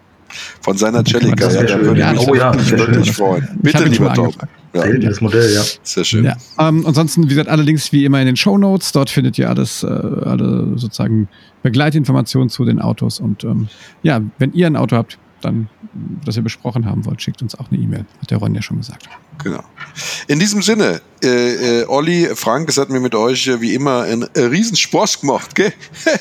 [0.61, 3.15] Von seiner Das Celica, wär ja, da würde ich Ja, mich oh ja, wirklich, das
[3.15, 3.47] freuen.
[3.55, 4.51] Ich Bitte, lieber angefragt.
[4.73, 5.61] Ja, Seltenes Modell, ja.
[5.83, 6.25] sehr schön.
[6.25, 6.35] Ja.
[6.57, 8.91] Ähm, ansonsten, wie gesagt, alle Links wie immer in den Show Notes.
[8.91, 11.27] Dort findet ihr alles, äh, alle sozusagen
[11.61, 13.19] Begleitinformationen zu den Autos.
[13.19, 13.67] Und ähm,
[14.01, 15.69] ja, wenn ihr ein Auto habt, dann,
[16.25, 18.05] das ihr besprochen haben wollt, schickt uns auch eine E-Mail.
[18.21, 19.07] Hat der Ron ja schon gesagt.
[19.43, 19.63] Genau.
[20.27, 24.01] In diesem Sinne, äh, äh, Olli, Frank, es hat mir mit euch äh, wie immer
[24.03, 25.73] einen äh, Riesenspaß gemacht, gell?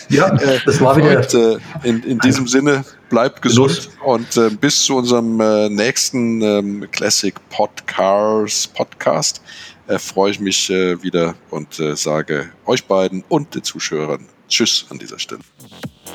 [0.09, 1.19] Ja, Äh, das war wieder.
[1.19, 3.91] Und äh, in, in diesem Sinne, bleibt gesund Genuss.
[4.05, 9.43] und äh, bis zu unserem äh, nächsten ähm, Classic Podcars Podcast
[9.87, 14.85] äh, freue ich mich äh, wieder und äh, sage euch beiden und den Zuschauern Tschüss
[14.91, 15.41] an dieser Stelle.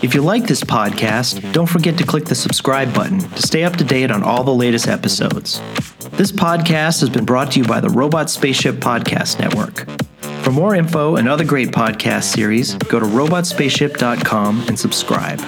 [0.04, 3.76] If you like this podcast, don't forget to click the subscribe button to stay up
[3.78, 5.60] to date on all the latest episodes.
[6.12, 9.88] This podcast has been brought to you by the Robot Spaceship Podcast Network.
[10.44, 15.42] For more info and other great podcast series, go to robotspaceship.com and subscribe.